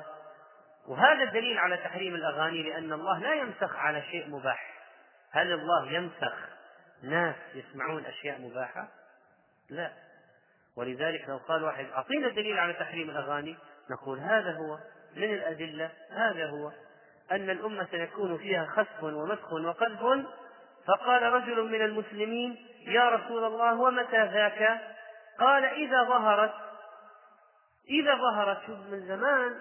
[0.88, 4.72] وهذا الدليل على تحريم الأغاني لأن الله لا يمسخ على شيء مباح.
[5.30, 6.34] هل الله يمسخ
[7.02, 8.88] ناس يسمعون أشياء مباحة؟
[9.70, 9.92] لا.
[10.76, 13.56] ولذلك لو قال واحد أعطينا دليل على تحريم الأغاني
[13.90, 14.78] نقول هذا هو
[15.16, 16.72] من الأدلة؟ هذا هو.
[17.32, 20.26] أن الأمة سيكون فيها خسف ومسخ وقذف.
[20.86, 24.80] فقال رجل من المسلمين يا رسول الله ومتى ذاك؟
[25.40, 26.54] قال إذا ظهرت
[27.88, 29.60] إذا ظهرت من زمان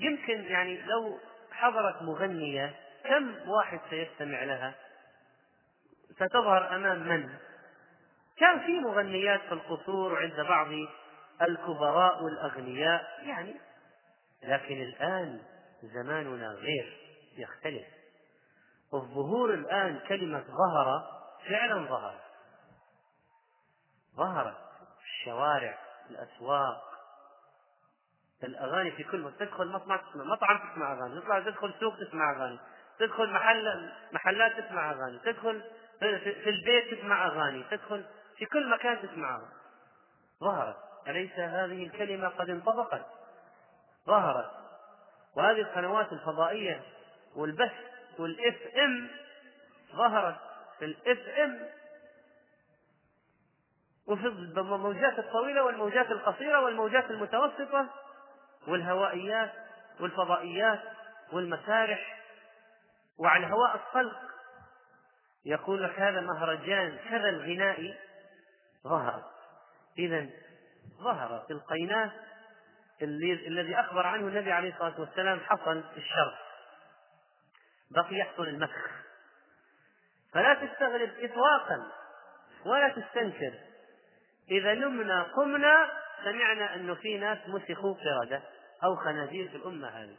[0.00, 1.18] يمكن يعني لو
[1.52, 4.74] حضرت مغنية كم واحد سيستمع لها؟
[6.14, 7.28] ستظهر أمام من؟
[8.38, 10.68] كان في مغنيات في القصور وعند بعض
[11.42, 13.54] الكبراء والأغنياء يعني
[14.42, 15.40] لكن الآن
[15.82, 16.98] زماننا غير
[17.36, 17.86] يختلف.
[18.94, 21.02] الظهور الآن كلمة ظهر
[21.48, 22.20] فعلا ظهر.
[24.16, 24.63] ظهرت.
[25.24, 25.78] الشوارع
[26.10, 26.94] الأسواق.
[28.44, 32.58] الأغاني في كل مكان تدخل مطعم تسمع مطعم تسمع أغاني تطلع تدخل سوق تسمع أغاني
[32.98, 35.62] تدخل محل محلات تسمع أغاني تدخل
[36.00, 38.04] في البيت تسمع أغاني تدخل
[38.36, 39.52] في كل مكان تسمع أغاني.
[40.40, 40.76] ظهرت.
[41.08, 43.06] أليس هذه الكلمة قد انطبقت؟
[44.06, 44.50] ظهرت.
[45.36, 46.82] وهذه القنوات الفضائية
[47.36, 47.72] والبث
[48.18, 49.10] والإف إم
[49.96, 50.36] ظهرت
[50.78, 51.68] في الإف إم
[54.06, 57.86] وفي الموجات الطويلة والموجات القصيرة والموجات المتوسطة
[58.68, 59.52] والهوائيات
[60.00, 60.80] والفضائيات
[61.32, 62.20] والمسارح
[63.18, 64.20] وعلى هواء الطلق
[65.44, 67.98] يقول لك هذا مهرجان كذا الغنائي
[68.84, 69.22] ظهر.
[69.98, 70.26] إذا
[70.98, 72.12] ظهرت القينات
[73.02, 76.38] الذي أخبر عنه النبي عليه الصلاة والسلام حصل الشر
[77.90, 78.90] بقي يحصل المسخ.
[80.32, 81.86] فلا تستغرب إطلاقا
[82.66, 83.54] ولا تستنكر.
[84.50, 85.90] إذا نمنا قمنا
[86.24, 88.42] سمعنا أنه في ناس مسخوا قردة
[88.84, 90.16] أو خنازير في الأمة هذه.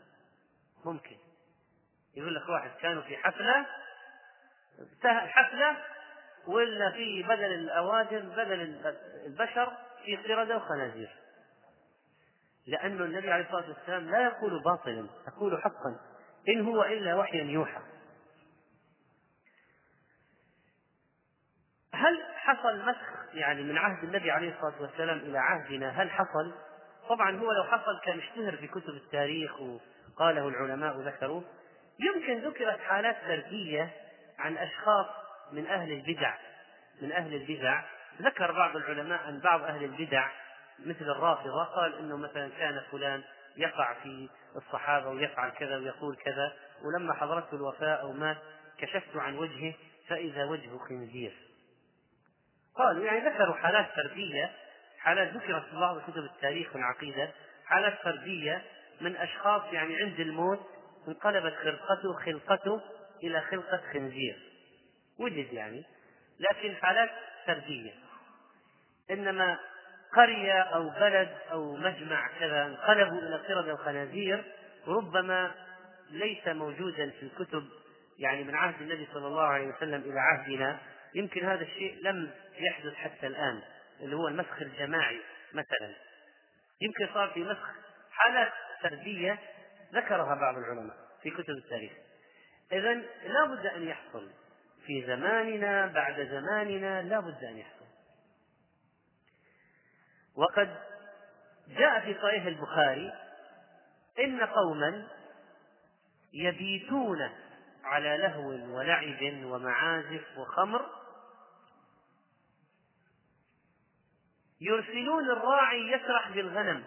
[0.85, 1.17] ممكن.
[2.15, 3.65] يقول لك واحد كانوا في حفلة
[5.03, 5.77] حفلة
[6.47, 8.81] ولا في بدل الأوادم بدل
[9.25, 11.09] البشر في قردة وخنازير.
[12.67, 15.99] لأن النبي عليه الصلاة والسلام لا يقول باطلا يقول حقا.
[16.49, 17.81] إن هو إلا وحي يوحى.
[21.93, 26.53] هل حصل مسخ يعني من عهد النبي عليه الصلاة والسلام إلى عهدنا هل حصل؟
[27.09, 31.43] طبعا هو لو حصل كان اشتهر في كتب التاريخ وقاله العلماء وذكروه.
[31.99, 33.89] يمكن ذكرت حالات فردية
[34.39, 35.05] عن أشخاص
[35.51, 36.33] من أهل البدع
[37.01, 37.83] من أهل البدع.
[38.21, 40.29] ذكر بعض العلماء أن بعض أهل البدع
[40.79, 43.23] مثل الرافضة قال أنه مثلا كان فلان
[43.57, 48.37] يقع في الصحابة ويفعل كذا ويقول كذا ولما حضرته الوفاة أو مات
[48.77, 49.73] كشفت عن وجهه
[50.07, 51.44] فإذا وجهه خنزير.
[52.77, 54.51] قالوا يعني ذكروا حالات فردية
[54.99, 57.29] حالات ذكرت في بعض كتب التاريخ والعقيدة
[57.65, 58.61] حالات فردية
[59.01, 60.59] من أشخاص يعني عند الموت
[61.07, 62.81] انقلبت خلقته خلقته
[63.23, 64.37] إلى خلقة خنزير.
[65.19, 65.83] وجد يعني
[66.39, 67.09] لكن حالات
[67.47, 67.91] فردية.
[69.11, 69.59] إنما
[70.15, 74.43] قرية أو بلد أو مجمع كذا انقلبوا إلى قردة وخنازير
[74.87, 75.51] ربما
[76.11, 77.65] ليس موجودا في الكتب
[78.19, 80.77] يعني من عهد النبي صلى الله عليه وسلم إلى عهدنا.
[81.15, 83.61] يمكن هذا الشيء لم يحدث حتى الآن
[83.99, 85.21] اللي هو المسخ الجماعي
[85.53, 85.95] مثلا.
[86.81, 87.69] يمكن صار في مسخ
[88.11, 89.39] حالات فردية
[89.93, 91.91] ذكرها بعض العلماء في كتب التاريخ.
[92.71, 94.31] إذا لا بد أن يحصل
[94.85, 97.85] في زماننا بعد زماننا لا بد أن يحصل.
[100.35, 100.77] وقد
[101.67, 103.13] جاء في صحيح البخاري
[104.19, 105.07] إن قوما
[106.33, 107.29] يبيتون
[107.83, 110.89] على لهو ولعب ومعازف وخمر
[114.61, 116.83] يرسلون الراعي يسرح بالغنم.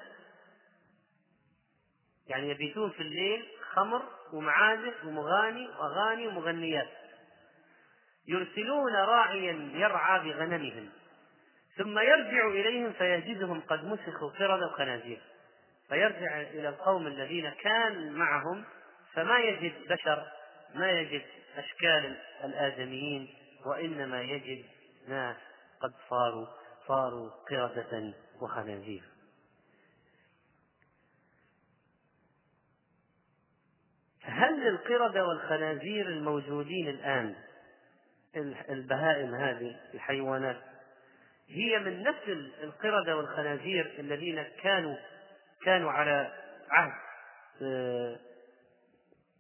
[2.26, 4.02] يعني يبيتون في الليل خمر
[4.32, 6.88] ومعازف ومغاني وأغاني ومغنيات.
[8.28, 10.90] يرسلون راعيا يرعى بغنمهم.
[11.78, 15.20] ثم يرجع إليهم فيجدهم قد مسخوا قرد وخنازير
[15.88, 18.64] فيرجع إلى القوم الذين كان معهم
[19.12, 20.26] فما يجد بشر
[20.74, 21.22] ما يجد
[21.56, 23.28] أشكال الآدميين
[23.66, 24.64] وإنما يجد
[25.08, 25.36] ناس
[25.82, 26.46] قد صاروا.
[26.88, 29.02] صاروا قردة وخنازير.
[34.22, 37.34] هل القردة والخنازير الموجودين الآن
[38.68, 40.56] البهائم هذه الحيوانات
[41.48, 44.96] هي من نسل القردة والخنازير الذين كانوا
[45.64, 46.32] كانوا على
[46.70, 46.92] عهد
[47.62, 48.18] آه،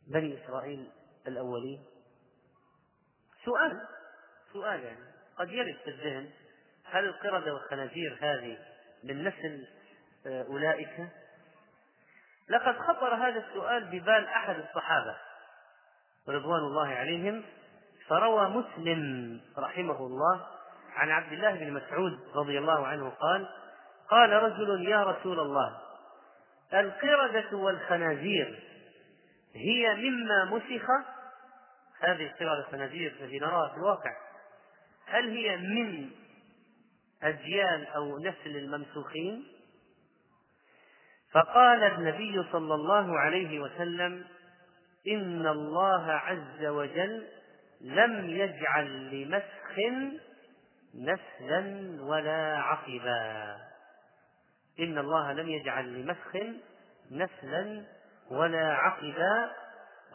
[0.06, 0.90] بني إسرائيل
[1.26, 1.84] الأولين؟
[3.44, 3.80] سؤال
[4.52, 5.04] سؤال يعني
[5.38, 6.30] قد يرد في الذهن
[6.90, 8.58] هل القردة والخنازير هذه
[9.04, 9.66] من نسل
[10.26, 11.08] أولئك؟
[12.48, 15.16] لقد خطر هذا السؤال ببال أحد الصحابة
[16.28, 17.44] رضوان الله عليهم
[18.08, 20.46] فروى مسلم رحمه الله
[20.94, 23.48] عن عبد الله بن مسعود رضي الله عنه قال
[24.10, 25.78] قال رجل يا رسول الله
[26.74, 28.62] القردة والخنازير
[29.54, 30.86] هي مما مسخ
[32.00, 34.16] هذه القردة والخنازير التي نراها في الواقع
[35.06, 36.10] هل هي من
[37.22, 39.46] أجيال أو نسل الممسوخين.
[41.32, 44.24] فقال النبي صلى الله عليه وسلم
[45.08, 47.28] إن الله عز وجل
[47.80, 49.78] لم يجعل لمسخ
[50.94, 53.56] نسلا ولا عقبا.
[54.80, 56.36] إن الله لم يجعل لمسخ
[57.10, 57.84] نسلا
[58.30, 59.50] ولا عقبا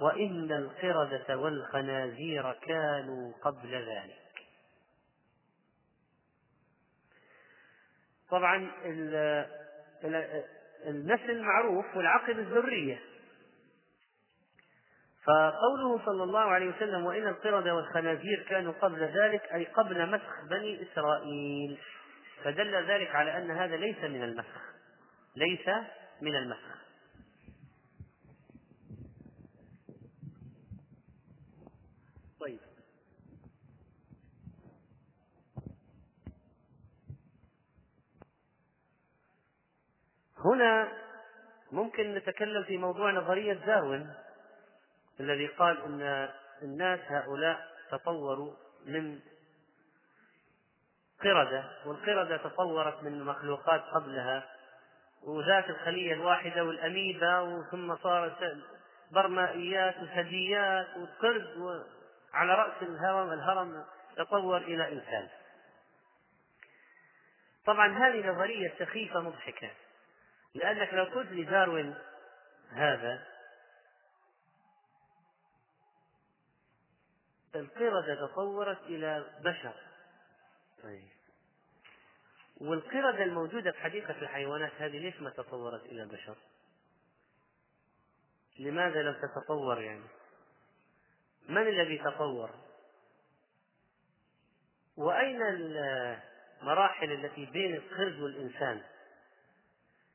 [0.02, 4.23] وإن القردة والخنازير كانوا قبل ذلك.
[8.34, 8.72] طبعا
[10.86, 13.00] النسل معروف والعقب الذرية.
[15.26, 20.84] فقوله صلى الله عليه وسلم وإن القردة والخنازير كانوا قبل ذلك أي قبل مسخ بني
[20.84, 21.78] إسرائيل.
[22.44, 24.74] فدل ذلك على أن هذا ليس من المسخ.
[25.36, 25.68] ليس
[26.22, 26.84] من المسخ
[32.40, 32.60] طيب
[40.46, 40.92] هنا
[41.72, 44.14] ممكن نتكلم في موضوع نظرية داروين
[45.20, 46.30] الذي قال إن
[46.62, 48.54] الناس هؤلاء تطوروا
[48.86, 49.20] من
[51.22, 54.50] قردة والقردة تطورت من مخلوقات قبلها
[55.24, 58.58] وذات الخلية الواحدة والأميبا ثم صارت
[59.12, 61.86] برمائيات وثدييات وقرد
[62.34, 63.86] على رأس الهرم الهرم
[64.18, 65.28] تطور إلى إنسان.
[67.66, 69.70] طبعا هذه نظرية سخيفة مضحكة.
[70.54, 71.96] لأنك لو قلت لداروين
[72.72, 73.28] هذا
[77.56, 79.74] القردة تطورت إلى بشر
[80.84, 81.08] طيب
[82.58, 86.36] والقردة الموجودة في حديقة الحيوانات هذه ليش ما تطورت إلى بشر؟
[88.60, 90.08] لماذا لم تتطور يعني؟
[91.50, 92.50] من الذي تطور؟
[94.98, 98.84] وأين المراحل التي بين القرد والإنسان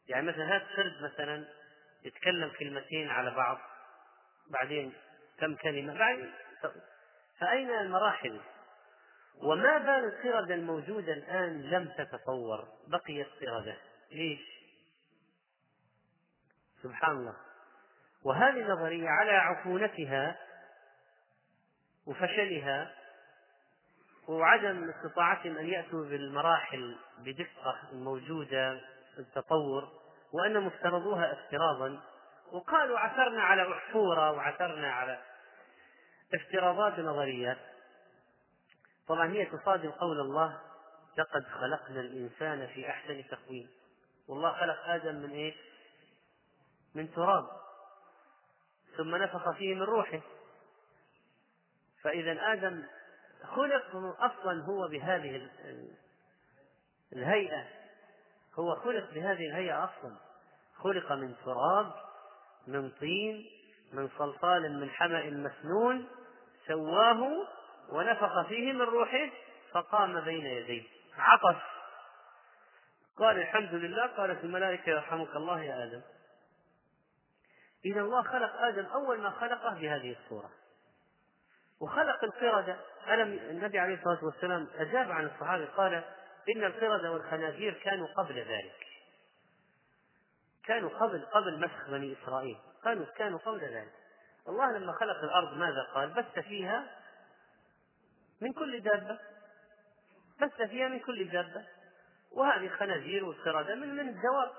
[0.08, 1.44] يعني مثلا هذا القرد مثلا
[2.04, 3.58] يتكلم كلمتين على بعض
[4.50, 4.92] بعدين
[5.38, 6.32] كم كلمة بعدين
[7.40, 8.40] فأين المراحل؟
[9.42, 13.76] وما بال القردة الموجودة الآن لم تتطور بقيت قردة
[14.12, 14.40] ليش؟
[16.82, 17.36] سبحان الله.
[18.24, 20.36] وهذه النظرية على عفونتها
[22.06, 22.94] وفشلها
[24.28, 28.80] وعدم استطاعتهم أن يأتوا بالمراحل بدقة الموجودة
[29.18, 29.88] التطور
[30.32, 32.00] وأنهم افترضوها افتراضا.
[32.52, 35.22] وقالوا عثرنا على أحفورة وعثرنا على
[36.34, 37.58] افتراضات ونظريات
[39.08, 40.60] طبعا هي تصادم قول الله
[41.18, 43.70] لقد خلقنا الإنسان في أحسن تقويم.
[44.28, 45.54] والله خلق آدم من إيش؟
[46.94, 47.46] من تراب.
[48.96, 50.20] ثم نفخ فيه من روحه.
[52.02, 52.84] فإذا آدم
[53.44, 55.48] خلق أصلا هو بهذه
[57.12, 57.77] الهيئة.
[58.58, 60.16] هو خلق بهذه الهيئة أصلا.
[60.78, 61.92] خلق من تراب
[62.66, 63.46] من طين
[63.92, 66.08] من صلصال من حمأ مسنون.
[66.66, 67.46] سواه
[67.88, 69.30] ونفخ فيه من روحه
[69.72, 70.82] فقام بين يديه.
[71.18, 71.62] عطس
[73.18, 74.06] قال الحمد لله.
[74.06, 76.02] قالت الملائكة يرحمك الله يا آدم.
[77.84, 80.50] إذا الله خلق آدم أول ما خلقه بهذه الصورة.
[81.80, 82.76] وخلق القردة.
[83.08, 86.04] ألم النبي عليه الصلاة والسلام أجاب عن الصحابة؟ قال
[86.48, 88.86] إن القردة والخنازير كانوا قبل ذلك.
[90.64, 92.58] كانوا قبل قبل مسخ بني إسرائيل.
[92.84, 93.92] كانوا كانوا قبل ذلك.
[94.48, 96.90] الله لما خلق الأرض ماذا قال؟ بث فيها
[98.40, 99.18] من كل دابة.
[100.40, 101.64] بث فيها من كل دابة.
[102.32, 104.50] وهذه الخنازير والقردة من من الدواب.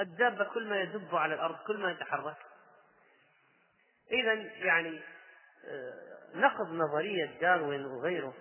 [0.00, 2.36] الدابة كل ما يدب على الأرض كل ما يتحرك.
[4.12, 4.32] إذا
[4.64, 5.00] يعني
[5.64, 8.34] آه، نقض نظرية داروين وغيره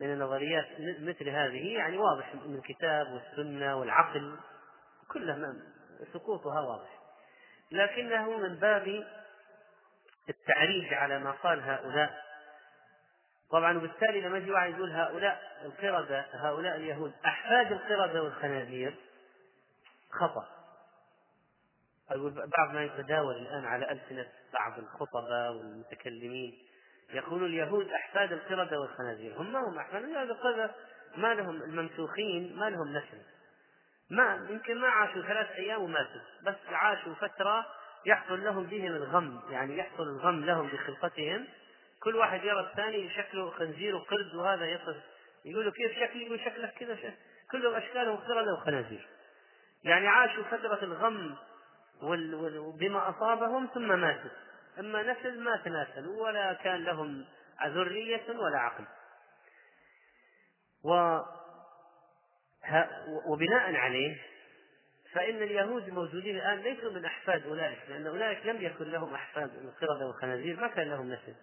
[0.00, 0.66] من النظريات
[1.00, 4.36] مثل هذه يعني واضح من الكتاب والسنة والعقل
[5.08, 5.54] كلها
[6.12, 6.98] سقوطها واضح.
[7.70, 9.04] لكنه من باب
[10.28, 12.24] التعريج على ما قال هؤلاء.
[13.50, 18.96] طبعا وبالتالي لما يجي واحد يقول هؤلاء القردة هؤلاء اليهود أحفاد القردة والخنازير
[20.10, 20.48] خطأ.
[22.10, 26.58] أقول بعض ما يتداول الآن على ألسنة بعض الخطباء والمتكلمين.
[27.12, 29.36] يقول اليهود أحفاد القردة والخنازير.
[29.36, 30.70] هم ما هم أحفاد القردة
[31.16, 33.18] ما لهم الممسوخين ما لهم نسل.
[34.10, 37.66] ما يمكن ما عاشوا ثلاث أيام وماتوا بس عاشوا فترة
[38.06, 41.46] يحصل لهم بهم الغم يعني يحصل الغم لهم بخلقتهم.
[42.02, 44.96] كل واحد يرى الثاني شكله خنزير وقرد وهذا يصل
[45.44, 47.14] يقولوا كيف شكلي يقول شكلك كذا
[47.50, 49.08] كلهم أشكالهم قردة وخنازير.
[49.84, 51.36] يعني عاشوا فترة الغم
[52.80, 54.30] بما أصابهم ثم ماتوا.
[54.78, 57.24] أما نسل ما تناسلوا ولا كان لهم
[57.66, 58.84] ذرية ولا عقل.
[60.84, 61.20] و
[63.26, 64.16] وبناء عليه
[65.12, 70.06] فإن اليهود الموجودين الآن ليسوا من أحفاد أولئك لأن أولئك لم يكن لهم أحفاد القردة
[70.06, 71.34] والخنازير ما كان لهم نسل.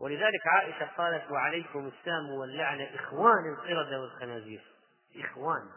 [0.00, 4.62] ولذلك عائشة قالت وعليكم السام واللعنة إخوان القردة والخنازير.
[5.16, 5.70] إخوان.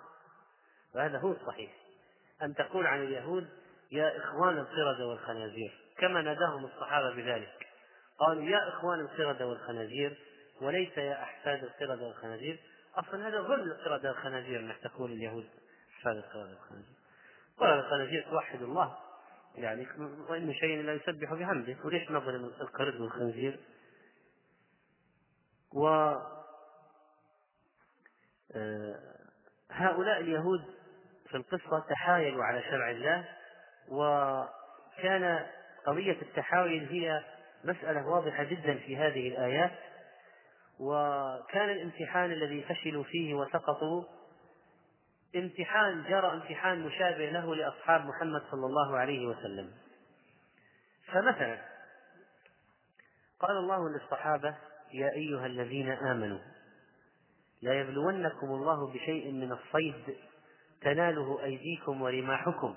[0.96, 1.72] وهذا هو الصحيح.
[2.42, 3.48] أن تقول عن اليهود
[3.92, 5.87] يا إخوان القردة والخنازير.
[6.00, 7.68] كما ناداهم الصحابة بذلك.
[8.20, 10.18] قالوا يا إخوان القردة والخنازير
[10.62, 12.60] وليس يا أحفاد القردة والخنازير؟
[12.96, 15.50] أصلا هذا ظلم القردة والخنازير أنك تقول اليهود
[15.98, 16.98] أحفاد القردة والخنازير.
[17.60, 18.98] قال الخنازير توحد الله.
[19.56, 19.88] يعني
[20.30, 21.78] وإن شيء لا يسبح بحمده.
[21.84, 23.60] وليش نظلم القرد والخنزير
[25.74, 25.88] و
[28.56, 28.96] آه،
[29.72, 30.66] هؤلاء اليهود
[31.30, 33.26] في القصة تحايلوا على شرع الله
[33.88, 35.46] وكان
[35.88, 37.24] قضية التحايل هي
[37.64, 39.72] مسألة واضحة جدا في هذه الآيات
[40.80, 44.04] وكان الامتحان الذي فشلوا فيه وسقطوا
[45.36, 49.72] امتحان جرى امتحان مشابه له لأصحاب محمد صلى الله عليه وسلم.
[51.08, 51.62] فمثلا
[53.40, 54.56] قال الله للصحابة
[54.94, 56.40] يا أيها الذين آمنوا
[57.62, 60.18] لا يبلونكم الله بشيء من الصيد
[60.82, 62.76] تناله أيديكم ورماحكم.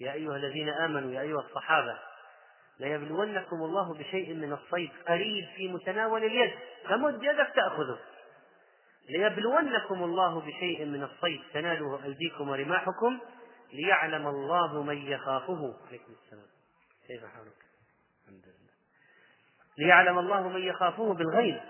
[0.00, 1.98] يا أيها الذين آمنوا يا أيها الصحابة
[2.80, 6.50] ليبلونكم الله بشيء من الصيد قريب في متناول اليد
[6.88, 7.98] فمد يدك تأخذه.
[9.08, 13.18] ليبلونكم الله بشيء من الصيد تناله أيديكم ورماحكم
[13.72, 15.74] ليعلم الله من يخافه.
[15.88, 16.46] عليكم السلام.
[17.06, 17.58] كيف حالك؟
[18.22, 18.68] الحمد لله.
[19.78, 21.60] ليعلم الله من يخافه بالغيب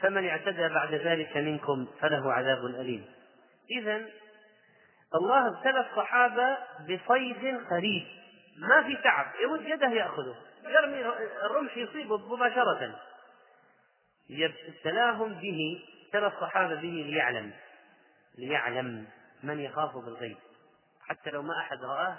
[0.00, 3.04] فمن اعتدى بعد ذلك منكم فله عذاب أليم.
[3.70, 4.06] إذا
[5.14, 8.06] الله ابتلى الصحابة بصيد قريب
[8.58, 11.00] ما في تعب يمد يده يأخذه يرمي
[11.46, 13.00] الرمح يصيبه مباشرة.
[14.68, 17.52] ابتلاهم به ابتلى الصحابة به ليعلم
[18.38, 19.06] ليعلم
[19.42, 20.36] من يخاف بالغيب.
[21.08, 22.18] حتى لو ما أحد رآه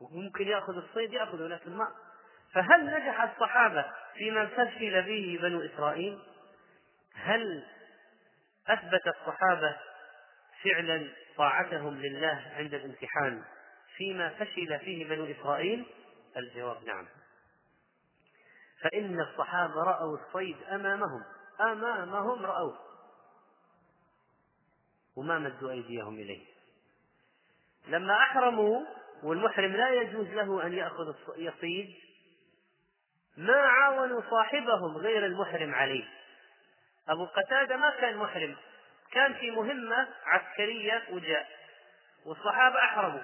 [0.00, 1.88] وممكن يأخذ الصيد يأخذه لكن ما.
[2.52, 3.84] فهل نجح الصحابة
[4.14, 6.18] فيما فشل به بنو إسرائيل؟
[7.14, 7.64] هل
[8.68, 9.76] أثبت الصحابة
[10.64, 13.42] فعلا طاعتهم لله عند الامتحان
[13.96, 15.86] فيما فشل فيه بنو إسرائيل؟
[16.36, 17.06] الجواب نعم.
[18.82, 21.22] فإن الصحابة رأوا الصيد أمامهم
[21.60, 22.78] أمامهم رأوه.
[25.16, 26.46] وما مدوا أيديهم إليه.
[27.86, 28.86] لما أحرموا
[29.22, 31.94] والمحرم لا يجوز له أن يأخذ يصيد
[33.36, 36.04] ما عاونوا صاحبهم غير المحرم عليه
[37.08, 38.56] أبو قتادة ما كان محرم.
[39.12, 41.48] كان في مهمة عسكرية وجاء
[42.26, 43.22] والصحابة أحرموا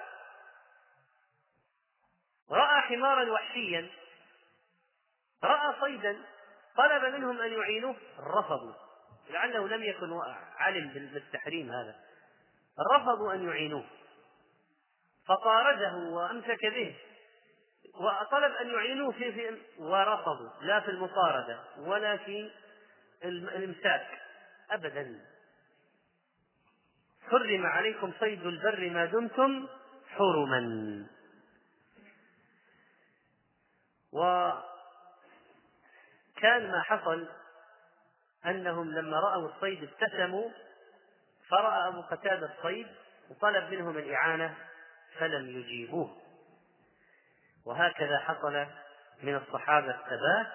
[2.51, 3.89] رأى حمارا وحشيا
[5.43, 6.17] رأى صيدا
[6.77, 8.73] طلب منهم أن يعينوه رفضوا.
[9.29, 10.21] لعله لم يكن
[10.57, 11.95] علم بالتحريم هذا.
[12.95, 13.85] رفضوا أن يعينوه.
[15.27, 16.95] فطارده وأمسك به
[17.95, 20.49] وطلب أن يعينوه في, في ورفضوا.
[20.61, 22.51] لا في المطاردة ولا في
[23.23, 24.07] الإمساك.
[24.71, 25.28] أبدا.
[27.31, 29.67] حرم عليكم صيد البر ما دمتم
[30.09, 31.05] حرما.
[34.11, 34.61] وكان
[36.71, 37.27] ما حصل
[38.45, 40.49] أنهم لما رأوا الصيد ابتسموا
[41.49, 42.87] فرأى أبو قتادة الصيد
[43.29, 44.55] وطلب منهم الإعانة
[45.19, 46.17] فلم يجيبوه.
[47.65, 48.65] وهكذا حصل
[49.23, 50.47] من الصحابة الثبات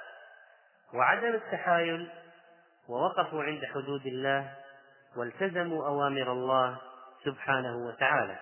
[0.94, 2.10] وعدم التحايل
[2.88, 4.63] ووقفوا عند حدود الله
[5.16, 6.78] والتزموا أوامر الله
[7.24, 8.38] سبحانه وتعالى.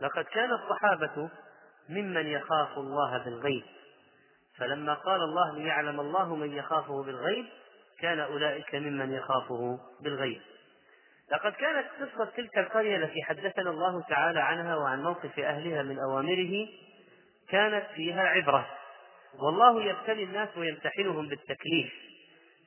[0.00, 1.30] لقد كان الصحابة
[1.88, 3.64] ممن يخاف الله بالغيب.
[4.58, 7.46] فلما قال الله ليعلم الله من يخافه بالغيب
[8.00, 10.40] كان أولئك ممن يخافه بالغيب.
[11.32, 16.68] لقد كانت قصة تلك القرية التي حدثنا الله تعالى عنها وعن موقف أهلها من أوامره
[17.48, 18.66] كانت فيها عبرة.
[19.38, 22.09] والله يبتلي الناس ويمتحنهم بالتكليف.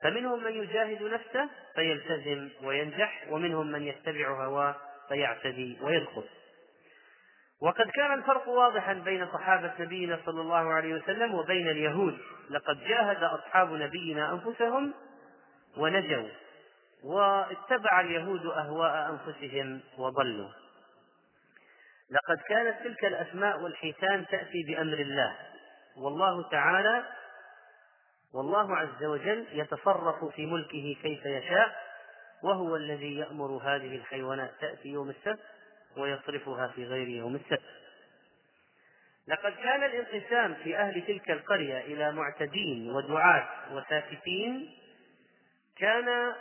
[0.03, 4.75] فمنهم من يجاهد نفسه فيلتزم وينجح ومنهم من يتبع هواه
[5.09, 6.23] فيعتدي ويدخل
[7.61, 12.17] وقد كان الفرق واضحا بين صحابة نبينا صلى الله عليه وسلم وبين اليهود.
[12.49, 14.93] لقد جاهد أصحاب نبينا أنفسهم
[15.77, 16.29] ونجوا
[17.03, 20.49] واتبع اليهود أهواء أنفسهم وضلوا.
[22.11, 25.35] لقد كانت تلك الأسماء والحيتان تأتي بأمر الله.
[25.97, 27.05] والله تعالى
[28.33, 31.75] والله عز وجل يتصرف في ملكه كيف يشاء
[32.43, 35.39] وهو الذي يأمر هذه الحيوانات تأتي يوم السبت
[35.97, 37.83] ويصرفها في غير يوم السبت.
[39.27, 44.69] لقد كان الانقسام في أهل تلك القرية إلى معتدين ودعاة وساكتين
[45.77, 46.33] كان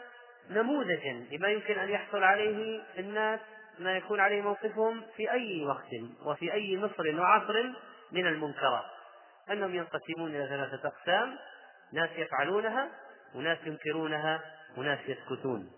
[0.50, 3.40] نموذجا لما يمكن أن يحصل عليه الناس
[3.78, 5.90] ما يكون عليه موقفهم في أي وقت
[6.24, 7.72] وفي أي مصر وعصر
[8.12, 8.84] من المنكرات.
[9.50, 11.38] أنهم ينقسمون إلى ثلاثة أقسام.
[11.92, 12.90] ناس يفعلونها
[13.34, 14.40] وناس ينكرونها
[14.76, 15.72] وناس يسكتون.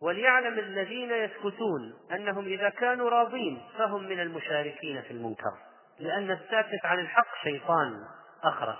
[0.00, 5.52] وليعلم الذين يسكتون أنهم إذا كانوا راضين فهم من المشاركين في المنكر
[5.98, 8.04] لأن الساكت عن الحق شيطان
[8.42, 8.78] أخرس.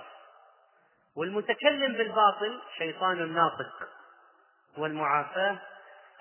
[1.15, 3.89] والمتكلم بالباطل شيطان ناطق
[4.77, 5.59] والمعافاة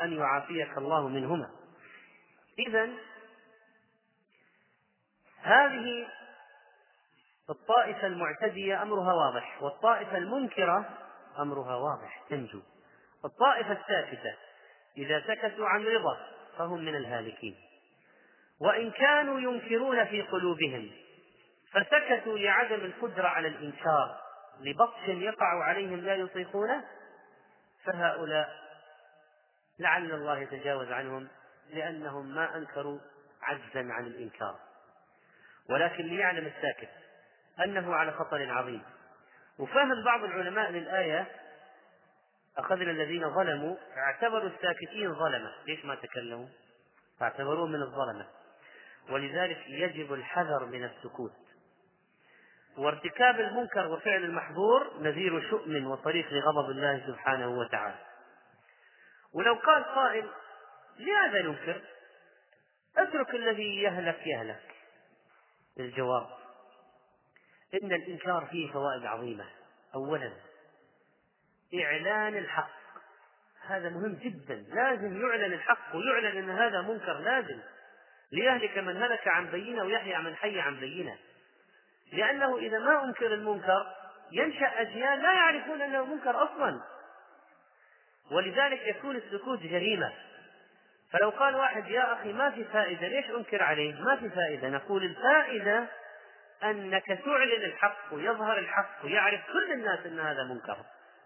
[0.02, 1.50] أن يعافيك الله منهما.
[2.58, 2.88] إذا
[5.42, 6.06] هذه
[7.50, 10.98] الطائفة المعتدية أمرها واضح والطائفة المنكرة
[11.38, 12.60] أمرها واضح تنجو.
[13.24, 14.34] الطائفة الساكتة
[14.96, 16.18] إذا سكتوا عن رضا
[16.58, 17.56] فهم من الهالكين.
[18.60, 20.90] وإن كانوا ينكرون في قلوبهم
[21.72, 24.20] فسكتوا لعدم القدرة على الإنكار
[24.60, 26.84] لبطش يقع عليهم لا يطيقونه
[27.84, 28.48] فهؤلاء
[29.78, 31.28] لعل الله يتجاوز عنهم
[31.70, 32.98] لأنهم ما أنكروا
[33.42, 34.58] عجزا عن الإنكار.
[35.70, 37.07] ولكن ليعلم الساكت
[37.64, 38.82] أنه على خطر عظيم.
[39.58, 41.26] وفهم بعض العلماء للآية
[42.58, 45.52] أخذنا الذين ظلموا اعتبروا الساكتين ظلمة.
[45.66, 46.46] ليش ما تكلموا؟
[47.20, 48.26] فاعتبروهم من الظلمة.
[49.10, 51.32] ولذلك يجب الحذر من السكوت.
[52.78, 57.98] وارتكاب المنكر وفعل المحظور نذير شؤم وطريق لغضب الله سبحانه وتعالى.
[59.32, 60.30] ولو قال قائل
[60.98, 61.82] لماذا ننكر؟
[62.96, 64.74] اترك الذي يهلك يهلك.
[65.80, 66.37] الجواب
[67.74, 69.44] إن الإنكار فيه فوائد عظيمة.
[69.94, 70.32] أولا
[71.74, 72.78] إعلان الحق.
[73.66, 74.54] هذا مهم جدا.
[74.54, 77.60] لازم يعلن الحق ويعلن أن هذا منكر لازم.
[78.32, 81.16] ليهلك من هلك عن بينة ويحيى من حي عن بينة.
[82.12, 83.86] لأنه إذا ما أنكر المنكر
[84.32, 86.80] ينشأ أجيال لا يعرفون أنه منكر أصلا.
[88.30, 90.12] ولذلك يكون السكوت جريمة.
[91.12, 94.68] فلو قال واحد يا أخي ما في فائدة ليش أنكر عليه؟ ما في فائدة.
[94.68, 95.86] نقول الفائدة
[96.64, 100.76] أنك تعلن الحق ويظهر الحق ويعرف كل الناس أن هذا منكر.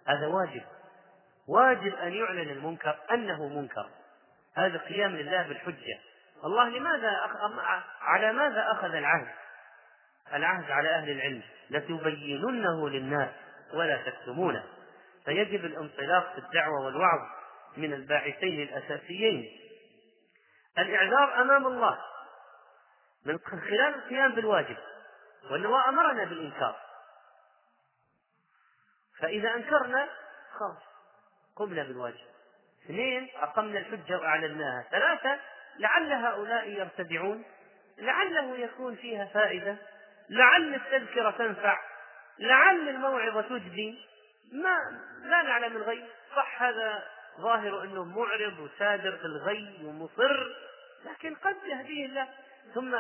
[0.09, 0.63] هذا واجب.
[1.49, 3.91] واجب أن يعلن المنكر أنه منكر.
[4.57, 5.99] هذا قيام لله بالحجة.
[6.45, 7.11] الله لماذا
[8.01, 9.29] على ماذا أخذ العهد؟
[10.33, 11.43] العهد على أهل العلم.
[11.71, 13.31] لتبيننه للناس
[13.75, 14.65] ولا تكتمونه.
[15.25, 17.21] فيجب الانطلاق في الدعوة والوعظ
[17.77, 19.59] من الباعثين الأساسيين.
[20.79, 21.99] الإعذار أمام الله.
[23.27, 24.77] من خلال القيام بالواجب.
[25.51, 26.77] وأنه أمرنا بالإنكار.
[29.19, 30.09] فإذا أنكرنا
[30.59, 30.83] خلاص
[31.57, 32.27] قمنا بالواجب.
[32.85, 34.85] اثنين أقمنا الحجة وأعلناها.
[34.91, 35.41] ثلاثة
[35.79, 37.45] لعل هؤلاء يرتدعون
[37.99, 39.77] لعله يكون فيها فائدة
[40.31, 41.79] لعل التذكرة تنفع
[42.39, 44.07] لعل الموعظة تجدي.
[44.53, 44.79] ما
[45.23, 46.07] لا نعلم الغيب.
[46.37, 47.05] صح هذا
[47.41, 50.47] ظاهر أنه معرض وسادر في الغي ومصر
[51.05, 52.29] لكن قد يهديه الله.
[52.75, 52.95] ثم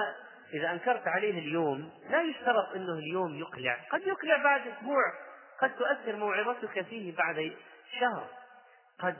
[0.52, 3.78] إذا أنكرت عليه اليوم لا يشترط إنه اليوم يقلع.
[3.90, 5.02] قد يقلع بعد أسبوع.
[5.60, 7.56] قد تؤثر موعظتك فيه بعد
[8.00, 8.28] شهر.
[8.98, 9.16] قد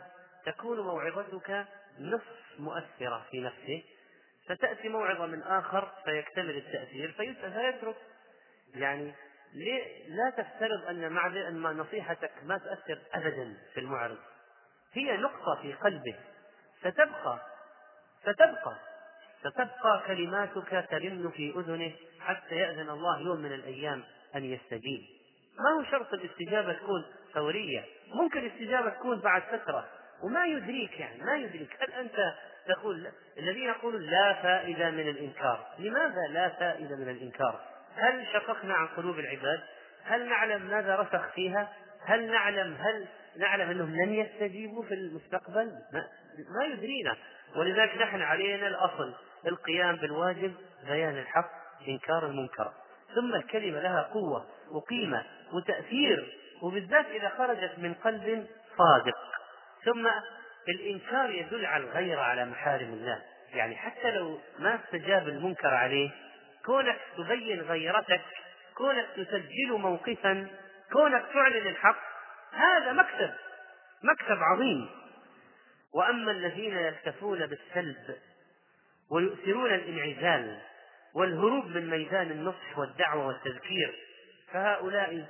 [0.46, 1.66] تكون موعظتك
[1.98, 3.82] نصف مؤثرة في نفسه.
[4.48, 7.96] فتأتي موعظة من آخر فيكتمل التأثير فيترك.
[8.74, 9.14] يعني
[10.08, 11.04] لا تفترض أن
[11.48, 14.18] أن نصيحتك ما تؤثر أبدا في المعرض.
[14.92, 16.14] هي نقطة في قلبه.
[16.80, 17.38] ستبقى.
[18.22, 18.91] ستبقى.
[19.42, 24.02] ستبقى كلماتك ترن في أذنه حتى يأذن الله يوم من الأيام
[24.36, 25.00] أن يستجيب.
[25.58, 27.84] ما هو شرط الاستجابة تكون فورية؟
[28.14, 29.88] ممكن الاستجابة تكون بعد فترة.
[30.22, 31.76] وما يدريك يعني ما يدريك.
[31.80, 32.34] هل أنت
[32.68, 33.06] تقول
[33.38, 35.66] الذين يقولون لا فائدة من الإنكار.
[35.78, 37.60] لماذا لا فائدة من الإنكار؟
[37.96, 39.60] هل شققنا عن قلوب العباد؟
[40.04, 41.72] هل نعلم ماذا رسخ فيها؟
[42.04, 46.06] هل نعلم هل نعلم أنهم لن يستجيبوا في المستقبل؟ ما,
[46.58, 47.16] ما يدرينا.
[47.56, 49.14] ولذلك نحن علينا الأصل.
[49.46, 50.54] القيام بالواجب
[50.86, 51.50] بيان الحق
[51.88, 52.72] إنكار المنكر.
[53.14, 58.46] ثم الكلمة لها قوة وقيمة وتأثير وبالذات إذا خرجت من قلب
[58.78, 59.18] صادق.
[59.84, 60.08] ثم
[60.68, 63.22] الإنكار يدل على الغيره على محارم الله.
[63.54, 66.10] يعني حتى لو ما استجاب المنكر عليه
[66.64, 68.22] كونك تبين غيرتك
[68.74, 70.46] كونك تسجل موقفا
[70.92, 71.98] كونك تعلن الحق
[72.52, 73.32] هذا مكسب
[74.02, 74.88] مكسب عظيم.
[75.94, 78.16] وأما الذين يكتفون بالسلب
[79.12, 80.58] ويؤثرون الانعزال
[81.14, 83.94] والهروب من ميدان النصح والدعوة والتذكير.
[84.52, 85.26] فهؤلاء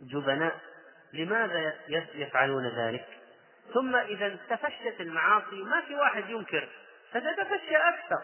[0.00, 0.60] جبناء
[1.12, 1.74] لماذا
[2.14, 3.06] يفعلون ذلك؟
[3.74, 6.68] ثم إذا تفشت المعاصي ما في واحد ينكر
[7.12, 8.22] فتتفشى أكثر.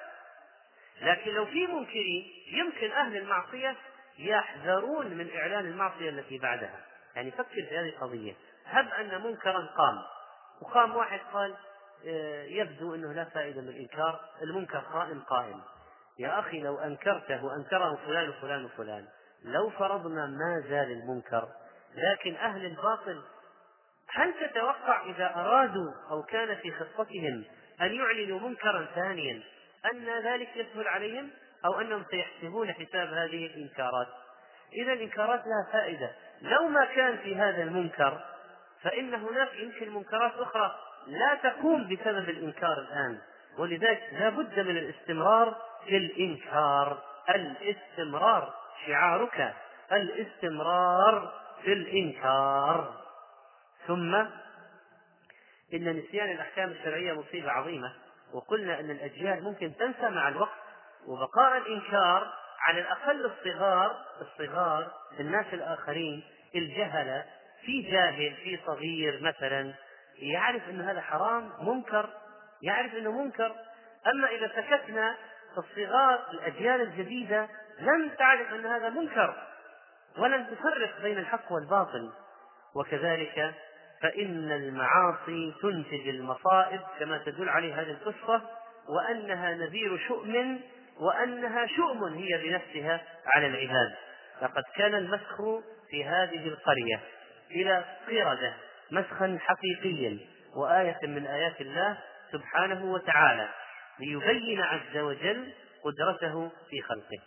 [1.03, 3.77] لكن لو في منكرين يمكن أهل المعصية
[4.19, 6.81] يحذرون من إعلان المعصية التي بعدها.
[7.17, 8.35] يعني فكر في هذه القضية.
[8.67, 9.99] هب أن منكرا قام
[10.63, 11.55] وقام واحد قال
[12.47, 15.61] يبدو أنه لا فائدة من الإنكار المنكر قائم قائم.
[16.19, 19.07] يا أخي لو أنكرته وأنكره فلان وفلان وفلان.
[19.45, 21.49] لو فرضنا ما زال المنكر
[21.95, 23.23] لكن أهل الباطل
[24.09, 27.45] هل تتوقع إذا أرادوا أو كان في خطتهم
[27.81, 29.43] أن يعلنوا منكرا ثانيا
[29.93, 31.31] أن ذلك يسهل عليهم؟
[31.65, 34.09] أو أنهم سيحسبون حساب هذه الإنكارات؟
[34.73, 36.13] إذا الإنكارات لها فائدة.
[36.43, 38.25] لو ما كان في هذا المنكر
[38.83, 40.75] فإن هناك يمكن منكرات أخرى.
[41.07, 43.19] لا تقوم بسبب الإنكار الآن.
[43.59, 47.03] ولذلك لا بد من الاستمرار في الإنكار.
[47.31, 48.55] الاستمرار
[48.87, 49.55] شعارك.
[49.93, 51.33] الاستمرار
[51.65, 53.03] في الإنكار.
[53.87, 54.15] ثم
[55.75, 57.93] إن نسيان الأحكام الشرعية مصيبة عظيمة.
[58.33, 60.63] وقلنا أن الأجيال ممكن تنسى مع الوقت
[61.07, 66.23] وبقاء الإنكار على الأقل الصغار الصغار الناس الآخرين
[66.55, 67.25] الجهلة.
[67.65, 69.75] في جاهل في صغير مثلا.
[70.23, 72.11] يعرف أن هذا حرام منكر
[72.63, 73.57] يعرف أنه منكر.
[74.07, 75.17] أما إذا سكتنا
[75.59, 77.49] الصغار الأجيال الجديدة
[77.81, 79.35] لن تعرف أن هذا منكر
[80.19, 82.13] ولن تفرق بين الحق والباطل.
[82.77, 83.55] وكذلك
[84.03, 88.43] فإن المعاصي تنتج المصائب كما تدل عليه هذه القصة
[88.89, 90.61] وأنها نذير شؤم
[91.01, 93.95] وأنها شؤم هي بنفسها على العباد.
[94.43, 95.37] لقد كان المسخ
[95.91, 97.01] في هذه القرية
[97.51, 98.55] إلى قردة.
[98.93, 100.19] مسخا حقيقيا
[100.57, 101.99] وآية من آيات الله
[102.33, 103.49] سبحانه وتعالى
[103.99, 105.53] ليبين عز وجل
[105.85, 107.19] قدرته في خلقه.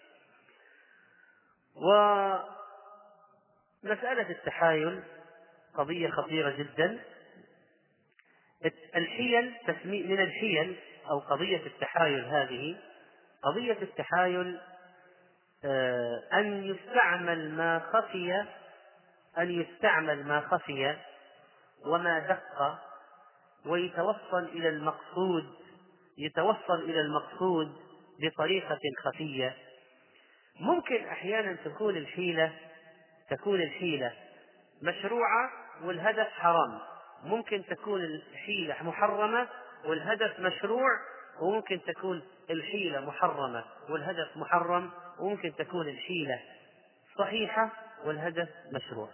[3.83, 5.03] ومسألة التحايل
[5.77, 6.99] قضية خطيرة جدا.
[8.95, 9.53] الحيل
[9.85, 12.75] من الحيل أو قضية التحايل هذه
[13.43, 14.59] قضية التحايل
[15.65, 18.45] آه، أن يستعمل ما خفي
[19.37, 20.95] أن يستعمل ما خفي
[21.85, 22.79] وما دق
[23.65, 25.53] ويتوصل إلى المقصود
[26.17, 27.75] يتوصل إلى المقصود
[28.19, 29.55] بطريقة خفية.
[30.59, 32.53] ممكن أحيانا تكون الحيلة
[33.29, 34.13] تكون الحيلة
[34.81, 35.49] مشروعة
[35.83, 36.79] والهدف حرام.
[37.23, 39.47] ممكن تكون الحيلة محرمة
[39.85, 40.89] والهدف مشروع
[41.41, 46.39] وممكن تكون الحيلة محرمة والهدف محرم وممكن تكون الحيلة
[47.17, 47.71] صحيحة
[48.05, 49.09] والهدف مشروع.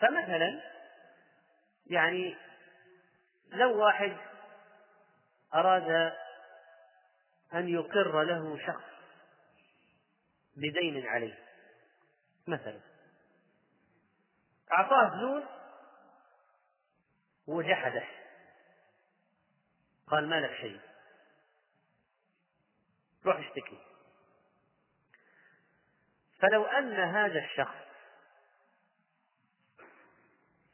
[0.00, 0.73] فمثلا
[1.86, 2.36] يعني
[3.48, 4.16] لو واحد
[5.54, 6.12] أراد
[7.54, 8.84] أن يقر له شخص
[10.56, 11.38] بدين عليه
[12.46, 12.80] مثلا
[14.72, 15.44] أعطاه فلوس
[17.46, 18.06] وجحده
[20.06, 20.80] قال ما لك شيء
[23.26, 23.78] روح اشتكي.
[26.38, 27.84] فلو أن هذا الشخص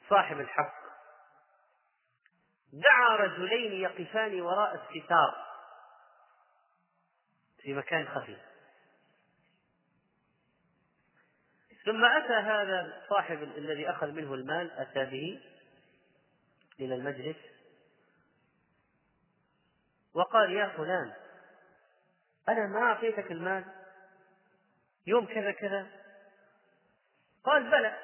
[0.09, 0.80] صاحب الحق
[2.73, 5.47] دعا رجلين يقفان وراء الستار
[7.63, 8.37] في مكان خفي
[11.85, 15.41] ثم أتى هذا صاحب الذي أخذ منه المال أتى به
[16.81, 17.37] إلى المجلس
[20.15, 21.13] وقال يا فلان
[22.49, 23.65] أنا ما أعطيتك المال
[25.07, 25.87] يوم كذا كذا.
[27.45, 27.99] قال بلى.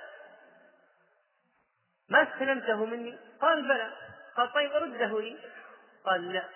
[2.09, 3.19] ما استلمته مني.
[3.41, 4.06] قال بلى.
[4.37, 5.39] قال طيب رده لي.
[6.05, 6.49] قال لا.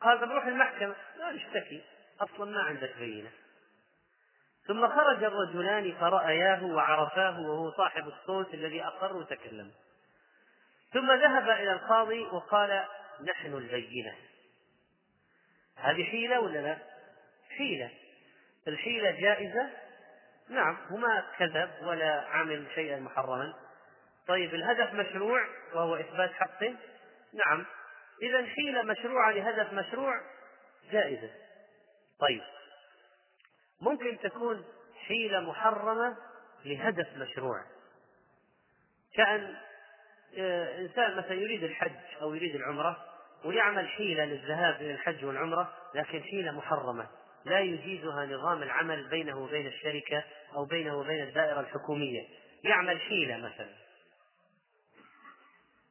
[0.00, 0.94] قال طيب روح المحكمة.
[1.16, 1.84] لا نشتكي
[2.20, 3.30] أصلا ما عندك بينة.
[4.66, 9.72] ثم خرج الرجلان فرأياه وعرفاه وهو صاحب الصوت الذي أقر وتكلم.
[10.92, 12.84] ثم ذهب إلى القاضي وقال
[13.24, 14.14] نحن البينة.
[15.76, 16.78] هذه حيلة ولا لا؟
[17.58, 17.90] حيلة.
[18.68, 19.70] الحيلة جائزة؟
[20.48, 20.76] نعم.
[20.90, 23.54] هما كذب ولا عمل شيئا محرما.
[24.28, 25.40] طيب الهدف مشروع
[25.74, 26.76] وهو إثبات حقه
[27.34, 27.66] نعم.
[28.22, 30.20] إذا حيلة مشروعة لهدف مشروع
[30.92, 31.30] جائزة.
[32.20, 32.42] طيب
[33.80, 34.64] ممكن تكون
[35.06, 36.16] حيلة محرمة
[36.64, 37.64] لهدف مشروع.
[39.14, 39.54] كأن
[40.38, 43.04] آه، إنسان مثلا يريد الحج أو يريد العمرة
[43.44, 47.08] ويعمل حيلة للذهاب إلى الحج والعمرة لكن حيلة محرمة.
[47.44, 52.28] لا يجيزها نظام العمل بينه وبين الشركة أو بينه وبين الدائرة الحكومية.
[52.64, 53.83] يعمل حيلة مثلا.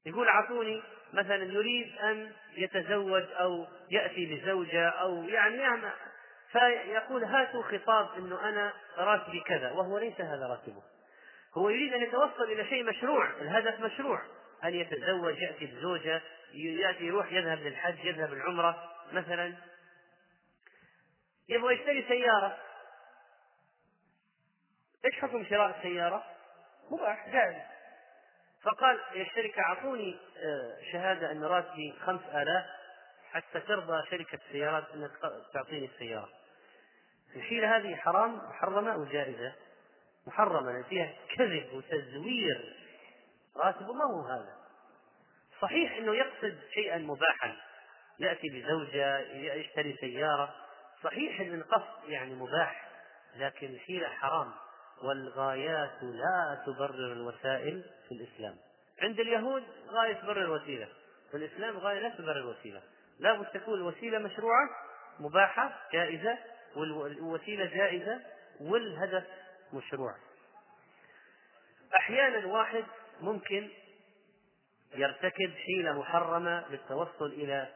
[0.06, 0.82] يقول أعطوني
[1.14, 5.92] مثلا يريد أن يتزوج أو يأتي بزوجة أو يعني يعمل
[6.52, 10.84] فيقول هاتوا خطاب إنه أنا راتبي كذا وهو ليس هذا راتبه.
[11.58, 14.22] هو يريد أن يتوصل إلى شيء مشروع الهدف مشروع
[14.64, 16.22] أن يتزوج يأتي بزوجة
[16.54, 19.54] يأتي يروح يذهب للحج يذهب العمرة مثلا.
[21.50, 22.58] يبغى يشتري سيارة.
[25.06, 26.24] إيش حكم شراء السيارة؟
[26.92, 27.73] مباح جائز
[28.64, 32.66] فقال الشركة أعطوني آه، شهادة أن راتبي خمس آلاف
[33.32, 35.12] حتى ترضى شركة السيارات أنك
[35.54, 36.30] تعطيني السيارة.
[37.36, 39.54] الحيلة هذه حرام محرمة أو جائزة؟
[40.28, 42.76] محرمة فيها كذب وتزوير.
[43.58, 44.56] راتبه ما هو هذا.
[45.62, 47.56] صحيح أنه يقصد شيئا مباحا.
[48.20, 50.56] يأتي بزوجة يشتري سيارة.
[51.04, 52.90] صحيح أن القصد يعني مباح
[53.36, 54.52] لكن الحيلة حرام.
[55.02, 58.56] والغايات لا تبرر الوسائل في الإسلام.
[59.02, 60.88] عند اليهود غاية تبرر الوسيلة
[61.32, 62.82] في الإسلام غاية لا تبرر الوسيلة.
[63.20, 64.70] لا بد تكون الوسيلة مشروعة
[65.20, 66.38] مباحة جائزة
[66.76, 68.22] والوسيلة جائزة
[68.60, 69.24] والهدف
[69.74, 70.16] مشروع.
[71.96, 72.86] أحيانا واحد
[73.22, 73.70] ممكن
[74.96, 77.68] يرتكب حيلة محرمة للتوصل إلى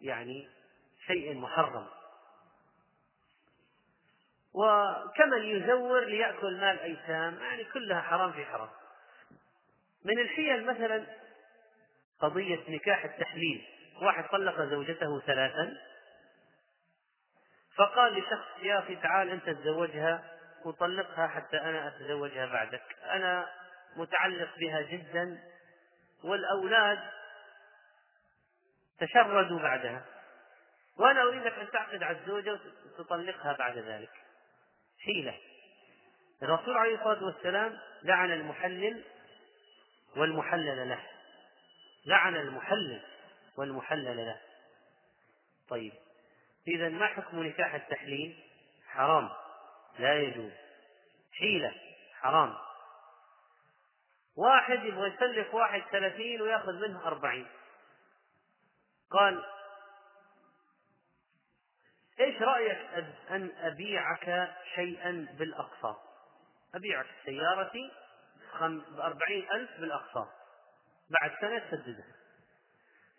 [0.00, 0.48] يعني
[1.06, 1.86] شيء محرم.
[4.54, 8.68] وكمن يزور ليأكل مال أيتام يعني كلها حرام في حرام.
[10.04, 11.06] من الحيل مثلا
[12.20, 13.66] قضية نكاح التحليل.
[14.02, 15.76] واحد طلق زوجته ثلاثا
[17.76, 20.24] فقال لشخص يا أخي تعال أنت تزوجها
[20.64, 22.96] وطلقها حتى أنا أتزوجها بعدك.
[23.04, 23.50] أنا
[23.96, 25.42] متعلق بها جدا
[26.24, 26.98] والأولاد
[29.00, 30.04] تشردوا بعدها.
[30.98, 32.58] وأنا أريدك أن تعقد على الزوجة
[32.98, 34.23] وتطلقها بعد ذلك.
[35.04, 35.38] حيلة.
[36.42, 39.04] الرسول عليه الصلاة والسلام لعن المحلل
[40.16, 41.06] والمحلل له.
[42.06, 43.02] لعن المحلل
[43.56, 44.40] والمحلل له.
[45.68, 45.92] طيب
[46.68, 48.38] إذا ما حكم نكاح التحليل؟
[48.86, 49.30] حرام.
[49.98, 50.52] لا يجوز.
[51.32, 51.74] حيلة.
[52.20, 52.54] حرام.
[54.36, 57.46] واحد يبغى يسلف واحد ثلاثين ويأخذ منه أربعين.
[59.10, 59.44] قال
[62.20, 62.78] إيش رأيك
[63.30, 66.00] أن أبيعك شيئا بالأقساط
[66.74, 67.90] أبيعك سيارتي
[68.96, 70.28] بأربعين ألف بالأقساط
[71.10, 72.14] بعد سنة تسددها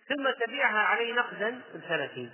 [0.09, 2.31] ثم تبيعها علي نقدا بثلاثين.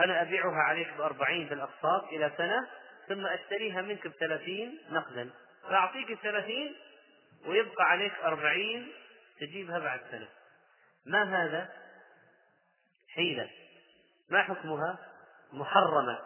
[0.00, 2.68] أنا أبيعها عليك بأربعين بالأقساط إلى سنة
[3.08, 5.30] ثم أشتريها منك بثلاثين نقدا.
[5.62, 6.76] فأعطيك الثلاثين
[7.46, 8.92] ويبقى عليك أربعين
[9.40, 10.28] تجيبها بعد سنة.
[11.06, 11.68] ما هذا؟
[13.14, 13.50] حيلة.
[14.30, 14.98] ما حكمها؟
[15.52, 16.18] محرمة.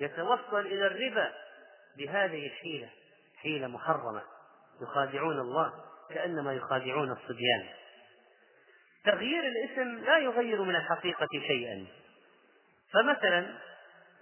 [0.00, 1.32] يتوصل إلى الربا
[1.96, 2.90] بهذه الحيلة
[3.42, 4.22] حيلة محرمة.
[4.82, 5.72] يخادعون الله
[6.10, 7.68] كأنما يخادعون الصبيان.
[9.04, 11.86] تغيير الاسم لا يغير من الحقيقة شيئا.
[12.92, 13.58] فمثلا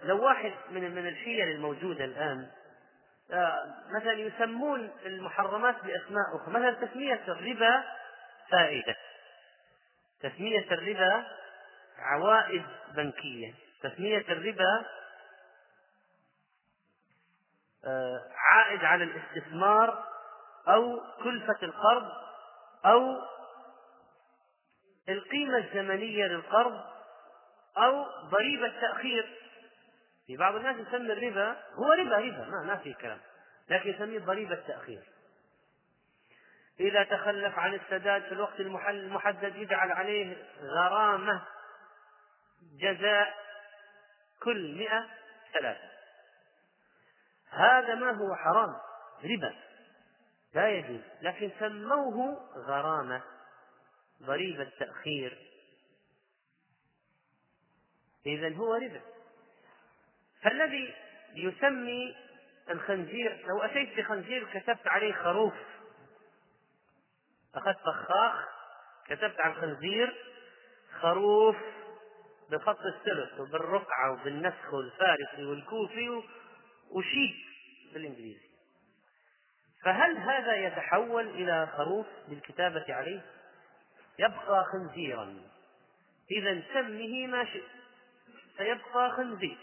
[0.03, 2.47] لو واحد من من الحيل الموجودة الآن
[3.31, 6.53] آه، مثلا يسمون المحرمات بأسماء أخرى.
[6.53, 7.83] مثلا تسمية الربا
[8.51, 8.95] فائدة.
[10.21, 11.25] تسمية الربا
[11.99, 13.53] عوائد بنكية.
[13.83, 14.85] تسمية الربا
[17.85, 20.03] آه، عائد على الاستثمار
[20.67, 22.11] أو كلفة القرض
[22.85, 23.21] أو
[25.09, 26.81] القيمة الزمنية للقرض
[27.77, 29.37] أو ضريبة تأخير.
[30.27, 33.19] في بعض الناس يسمي الربا هو ربا ربا ما, ما في كلام
[33.69, 35.03] لكن يسميه ضريبة تأخير.
[36.79, 41.41] إذا تخلف عن السداد في الوقت المحدد يجعل عليه غرامة
[42.73, 43.37] جزاء
[44.43, 45.09] كل مئة
[45.53, 45.89] ثلاثة.
[47.49, 48.75] هذا ما هو حرام؟
[49.23, 49.55] ربا.
[50.53, 51.01] لا يجوز.
[51.21, 53.23] لكن سموه غرامة.
[54.23, 55.37] ضريبة تأخير
[58.25, 59.01] إذا هو ربا.
[60.41, 60.95] فالذي
[61.33, 62.15] يسمي
[62.69, 65.53] الخنزير لو أتيت بخنزير كتبت عليه خروف.
[67.55, 68.47] أخذت فخاخ
[69.05, 70.25] كتبت على الخنزير
[70.99, 71.55] خروف.
[72.51, 76.09] بخط الثلث وبالرقعة وبالنسخ والفارسي والكوفي
[76.91, 77.35] وشيك
[77.93, 78.47] بالإنجليزي.
[79.83, 83.21] فهل هذا يتحول إلى خروف بالكتابة عليه؟
[84.19, 85.41] يبقى خنزيرا.
[86.31, 87.63] إذا سمه ما شئت
[88.57, 89.57] فيبقى خنزير.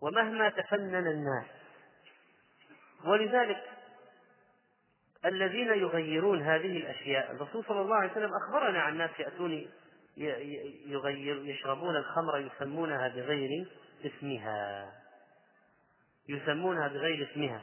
[0.00, 1.46] ومهما تفنن الناس.
[3.04, 3.70] ولذلك
[5.24, 9.70] الذين يغيرون هذه الأشياء الرسول صلى الله عليه وسلم أخبرنا عن ناس يأتون
[10.86, 13.66] يغير يشربون الخمر يسمونها بغير
[14.04, 14.92] اسمها.
[16.28, 17.60] يسمونها بغير اسمها.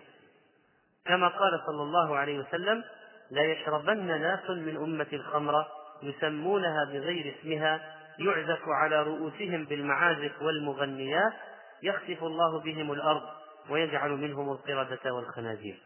[1.05, 2.83] كما قال صلى الله عليه وسلم
[3.31, 5.65] لا يشربن ناس من أمة الخمر
[6.03, 11.33] يسمونها بغير اسمها يعزف على رؤوسهم بالمعازف والمغنيات
[11.83, 13.29] يخسف الله بهم الأرض
[13.69, 15.81] ويجعل منهم القردة والخنازير.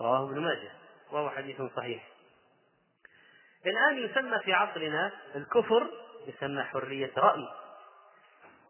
[0.00, 0.70] رواه ابن ماجه
[1.12, 2.08] وهو حديث صحيح.
[3.66, 5.90] الآن يسمى في عصرنا الكفر
[6.26, 7.48] يسمى حرية رأي.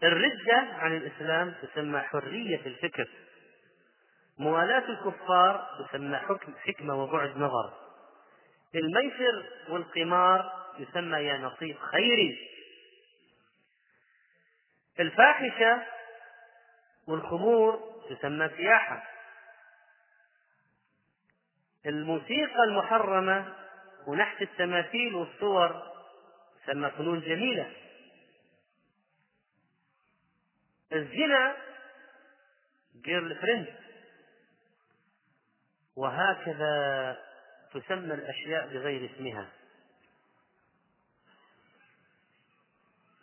[0.02, 3.08] الردة عن الإسلام تسمى حرية الفكر.
[4.38, 7.72] موالاة الكفار تسمى حكم حكمة وبعد نظر.
[8.74, 12.48] الميسر والقمار يسمى يا نصيب خيري.
[15.00, 15.82] الفاحشة
[17.06, 19.02] والخمور تسمى سياحة.
[21.86, 23.54] الموسيقى المحرمة
[24.06, 25.91] ونحت التماثيل والصور
[26.62, 27.72] تسمى فنون جميلة.
[30.92, 31.56] الزنا
[33.04, 33.74] جيرل فريند
[35.96, 37.18] وهكذا
[37.74, 39.48] تسمى الأشياء بغير اسمها.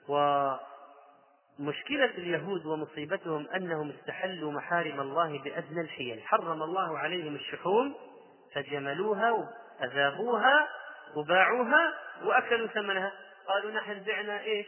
[0.07, 6.21] ومشكلة اليهود ومصيبتهم أنهم استحلوا محارم الله بأدنى الحيل.
[6.21, 7.95] حرم الله عليهم الشحوم
[8.53, 10.69] فجملوها وأذابوها
[11.15, 13.28] وباعوها وأكلوا ثمنها.
[13.49, 14.67] قالوا نحن بعنا إيش؟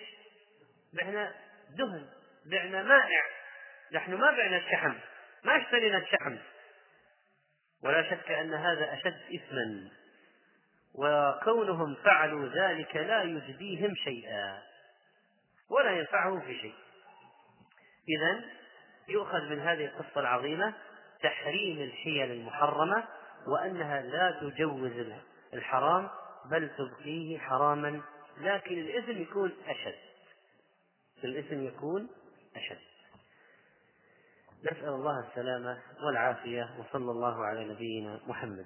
[0.94, 1.34] بعنا
[1.78, 2.10] دهن
[2.46, 3.24] بعنا مائع.
[3.94, 4.94] نحن ما بعنا الشحم
[5.44, 6.38] ما اشترينا الشحم
[7.84, 9.90] ولا شك أن هذا أشد إثما.
[10.96, 14.62] وكونهم فعلوا ذلك لا يجديهم شيئا.
[15.70, 16.76] ولا ينفعهم في شيء.
[18.10, 18.42] إذا
[19.08, 20.74] يؤخذ من هذه القصة العظيمة
[21.24, 23.04] تحريم الحيل المحرمة
[23.48, 24.92] وأنها لا تجوز
[25.54, 26.10] الحرام
[26.46, 28.02] بل تبقيه حراما
[28.38, 30.00] لكن الإثم يكون أشد.
[31.24, 32.10] الإثم يكون
[32.56, 32.92] أشد.
[34.64, 38.66] نسأل الله السلامة والعافية وصلى الله على نبينا محمد.